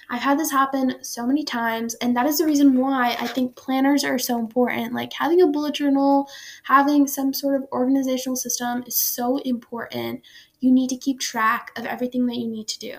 I've 0.09 0.21
had 0.21 0.39
this 0.39 0.51
happen 0.51 0.95
so 1.01 1.25
many 1.25 1.43
times, 1.43 1.95
and 1.95 2.15
that 2.15 2.25
is 2.25 2.37
the 2.37 2.45
reason 2.45 2.77
why 2.77 3.15
I 3.19 3.27
think 3.27 3.55
planners 3.55 4.03
are 4.03 4.19
so 4.19 4.39
important. 4.39 4.93
Like 4.93 5.13
having 5.13 5.41
a 5.41 5.47
bullet 5.47 5.75
journal, 5.75 6.27
having 6.63 7.07
some 7.07 7.33
sort 7.33 7.55
of 7.55 7.67
organizational 7.71 8.35
system 8.35 8.83
is 8.85 8.95
so 8.95 9.37
important. 9.39 10.21
You 10.59 10.71
need 10.71 10.89
to 10.89 10.97
keep 10.97 11.19
track 11.19 11.71
of 11.77 11.85
everything 11.85 12.25
that 12.27 12.37
you 12.37 12.47
need 12.47 12.67
to 12.69 12.79
do. 12.79 12.97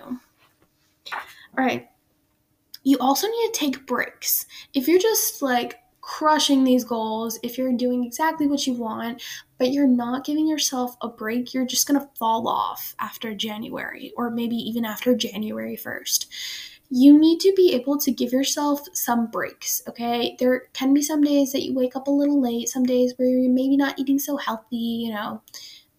All 1.57 1.65
right. 1.65 1.87
You 2.83 2.97
also 2.99 3.27
need 3.27 3.53
to 3.53 3.59
take 3.59 3.87
breaks. 3.87 4.45
If 4.73 4.87
you're 4.87 4.99
just 4.99 5.41
like 5.41 5.79
crushing 6.01 6.63
these 6.63 6.83
goals, 6.83 7.39
if 7.41 7.57
you're 7.57 7.73
doing 7.73 8.05
exactly 8.05 8.45
what 8.45 8.67
you 8.67 8.73
want, 8.73 9.23
but 9.57 9.71
you're 9.71 9.87
not 9.87 10.23
giving 10.23 10.47
yourself 10.47 10.95
a 11.01 11.07
break, 11.07 11.51
you're 11.53 11.65
just 11.65 11.87
going 11.87 11.99
to 11.99 12.07
fall 12.19 12.47
off 12.47 12.95
after 12.99 13.33
January 13.33 14.13
or 14.15 14.29
maybe 14.29 14.55
even 14.55 14.85
after 14.85 15.15
January 15.15 15.75
1st 15.75 16.27
you 16.89 17.17
need 17.17 17.39
to 17.39 17.53
be 17.55 17.73
able 17.73 17.97
to 17.97 18.11
give 18.11 18.31
yourself 18.31 18.81
some 18.93 19.27
breaks, 19.27 19.81
okay? 19.87 20.35
There 20.39 20.63
can 20.73 20.93
be 20.93 21.01
some 21.01 21.21
days 21.21 21.51
that 21.51 21.63
you 21.63 21.73
wake 21.73 21.95
up 21.95 22.07
a 22.07 22.11
little 22.11 22.41
late, 22.41 22.69
some 22.69 22.85
days 22.85 23.13
where 23.17 23.27
you're 23.27 23.51
maybe 23.51 23.75
not 23.75 23.97
eating 23.97 24.19
so 24.19 24.37
healthy, 24.37 24.75
you 24.75 25.11
know, 25.11 25.41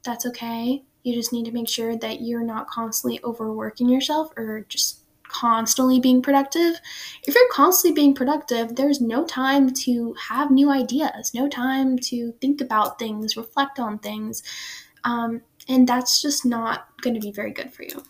that's 0.04 0.26
okay. 0.26 0.84
You 1.02 1.14
just 1.14 1.32
need 1.32 1.44
to 1.46 1.52
make 1.52 1.68
sure 1.68 1.96
that 1.96 2.20
you're 2.22 2.44
not 2.44 2.68
constantly 2.68 3.20
overworking 3.24 3.88
yourself 3.88 4.32
or 4.36 4.64
just 4.68 5.00
constantly 5.28 5.98
being 5.98 6.22
productive. 6.22 6.76
If 7.24 7.34
you're 7.34 7.48
constantly 7.50 8.00
being 8.00 8.14
productive, 8.14 8.76
there's 8.76 9.00
no 9.00 9.24
time 9.24 9.72
to 9.74 10.14
have 10.28 10.50
new 10.50 10.70
ideas, 10.70 11.34
no 11.34 11.48
time 11.48 11.98
to 11.98 12.32
think 12.40 12.60
about 12.60 12.98
things, 12.98 13.36
reflect 13.36 13.78
on 13.78 13.98
things. 13.98 14.42
Um, 15.04 15.42
and 15.68 15.88
that's 15.88 16.22
just 16.22 16.44
not 16.44 16.88
going 17.02 17.14
to 17.14 17.20
be 17.20 17.32
very 17.32 17.52
good 17.52 17.72
for 17.72 17.82
you. 17.82 18.02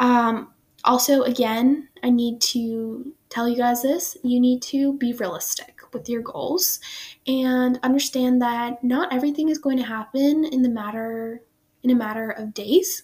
Um, 0.00 0.52
also, 0.84 1.22
again, 1.22 1.88
I 2.02 2.10
need 2.10 2.40
to 2.52 3.14
tell 3.28 3.48
you 3.48 3.56
guys 3.56 3.82
this. 3.82 4.16
You 4.22 4.40
need 4.40 4.62
to 4.62 4.94
be 4.94 5.12
realistic 5.12 5.80
with 5.92 6.08
your 6.08 6.22
goals 6.22 6.80
and 7.26 7.78
understand 7.82 8.40
that 8.42 8.82
not 8.82 9.12
everything 9.12 9.48
is 9.48 9.58
going 9.58 9.76
to 9.76 9.84
happen 9.84 10.44
in 10.44 10.62
the 10.62 10.68
matter 10.68 11.42
in 11.82 11.90
a 11.90 11.94
matter 11.94 12.30
of 12.30 12.54
days 12.54 13.02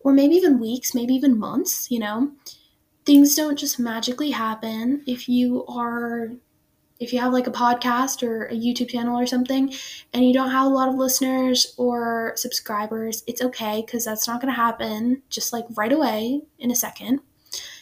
or 0.00 0.12
maybe 0.12 0.34
even 0.34 0.60
weeks 0.60 0.94
maybe 0.94 1.14
even 1.14 1.38
months 1.38 1.90
you 1.90 1.98
know? 1.98 2.32
Things 3.04 3.34
don't 3.34 3.58
just 3.58 3.80
magically 3.80 4.30
happen 4.30 5.02
if 5.06 5.28
you 5.28 5.64
are 5.66 6.32
if 7.02 7.12
you 7.12 7.18
have 7.18 7.32
like 7.32 7.48
a 7.48 7.52
podcast 7.52 8.22
or 8.22 8.46
a 8.46 8.54
YouTube 8.54 8.90
channel 8.90 9.18
or 9.18 9.26
something 9.26 9.74
and 10.12 10.24
you 10.24 10.32
don't 10.32 10.52
have 10.52 10.66
a 10.66 10.74
lot 10.74 10.88
of 10.88 10.94
listeners 10.94 11.74
or 11.76 12.32
subscribers, 12.36 13.24
it's 13.26 13.42
okay 13.42 13.82
because 13.84 14.04
that's 14.04 14.28
not 14.28 14.40
going 14.40 14.52
to 14.52 14.60
happen 14.60 15.22
just 15.28 15.52
like 15.52 15.64
right 15.76 15.92
away 15.92 16.42
in 16.60 16.70
a 16.70 16.76
second. 16.76 17.20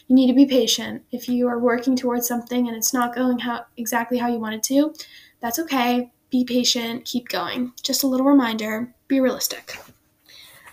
You 0.08 0.16
need 0.16 0.28
to 0.28 0.34
be 0.34 0.46
patient. 0.46 1.02
If 1.12 1.28
you 1.28 1.46
are 1.48 1.58
working 1.58 1.96
towards 1.96 2.26
something 2.26 2.66
and 2.66 2.76
it's 2.76 2.94
not 2.94 3.14
going 3.14 3.40
how 3.40 3.66
exactly 3.76 4.18
how 4.18 4.28
you 4.28 4.40
want 4.40 4.54
it 4.54 4.62
to, 4.64 4.94
that's 5.40 5.58
okay. 5.58 6.10
Be 6.30 6.44
patient, 6.44 7.04
keep 7.04 7.28
going. 7.28 7.72
Just 7.82 8.02
a 8.02 8.06
little 8.06 8.26
reminder, 8.26 8.94
be 9.06 9.20
realistic. 9.20 9.76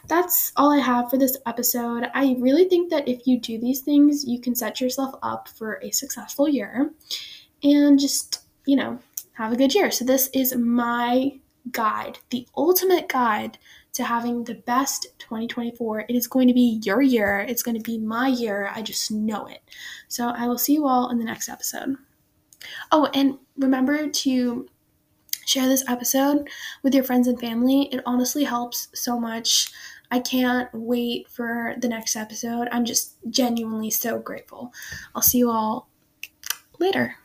that's 0.07 0.53
all 0.55 0.71
I 0.71 0.79
have 0.79 1.09
for 1.09 1.17
this 1.17 1.37
episode. 1.45 2.07
I 2.13 2.37
really 2.39 2.65
think 2.69 2.89
that 2.91 3.07
if 3.07 3.27
you 3.27 3.39
do 3.39 3.59
these 3.59 3.81
things, 3.81 4.23
you 4.25 4.39
can 4.39 4.55
set 4.55 4.79
yourself 4.79 5.13
up 5.21 5.49
for 5.49 5.81
a 5.83 5.91
successful 5.91 6.47
year 6.47 6.93
and 7.63 7.99
just, 7.99 8.41
you 8.65 8.75
know, 8.75 8.99
have 9.33 9.51
a 9.51 9.57
good 9.57 9.73
year. 9.73 9.91
So, 9.91 10.05
this 10.05 10.29
is 10.33 10.55
my 10.55 11.39
guide, 11.71 12.19
the 12.29 12.47
ultimate 12.55 13.09
guide 13.09 13.57
to 13.97 14.03
having 14.03 14.43
the 14.43 14.53
best 14.53 15.07
2024. 15.17 16.01
It 16.01 16.15
is 16.15 16.27
going 16.27 16.47
to 16.47 16.53
be 16.53 16.79
your 16.83 17.01
year. 17.01 17.45
It's 17.49 17.63
going 17.63 17.77
to 17.77 17.83
be 17.83 17.97
my 17.97 18.27
year. 18.27 18.69
I 18.73 18.83
just 18.83 19.11
know 19.11 19.47
it. 19.47 19.61
So 20.07 20.29
I 20.29 20.47
will 20.47 20.59
see 20.59 20.73
you 20.73 20.87
all 20.87 21.09
in 21.09 21.17
the 21.17 21.25
next 21.25 21.49
episode. 21.49 21.95
Oh, 22.91 23.09
and 23.15 23.39
remember 23.57 24.07
to 24.07 24.67
share 25.47 25.67
this 25.67 25.83
episode 25.87 26.47
with 26.83 26.93
your 26.93 27.03
friends 27.03 27.27
and 27.27 27.39
family. 27.39 27.89
It 27.91 28.03
honestly 28.05 28.43
helps 28.43 28.89
so 28.93 29.19
much. 29.19 29.71
I 30.11 30.19
can't 30.19 30.69
wait 30.73 31.27
for 31.29 31.73
the 31.79 31.89
next 31.89 32.15
episode. 32.15 32.67
I'm 32.71 32.85
just 32.85 33.15
genuinely 33.29 33.89
so 33.89 34.19
grateful. 34.19 34.71
I'll 35.15 35.21
see 35.23 35.39
you 35.39 35.49
all 35.49 35.89
later. 36.79 37.15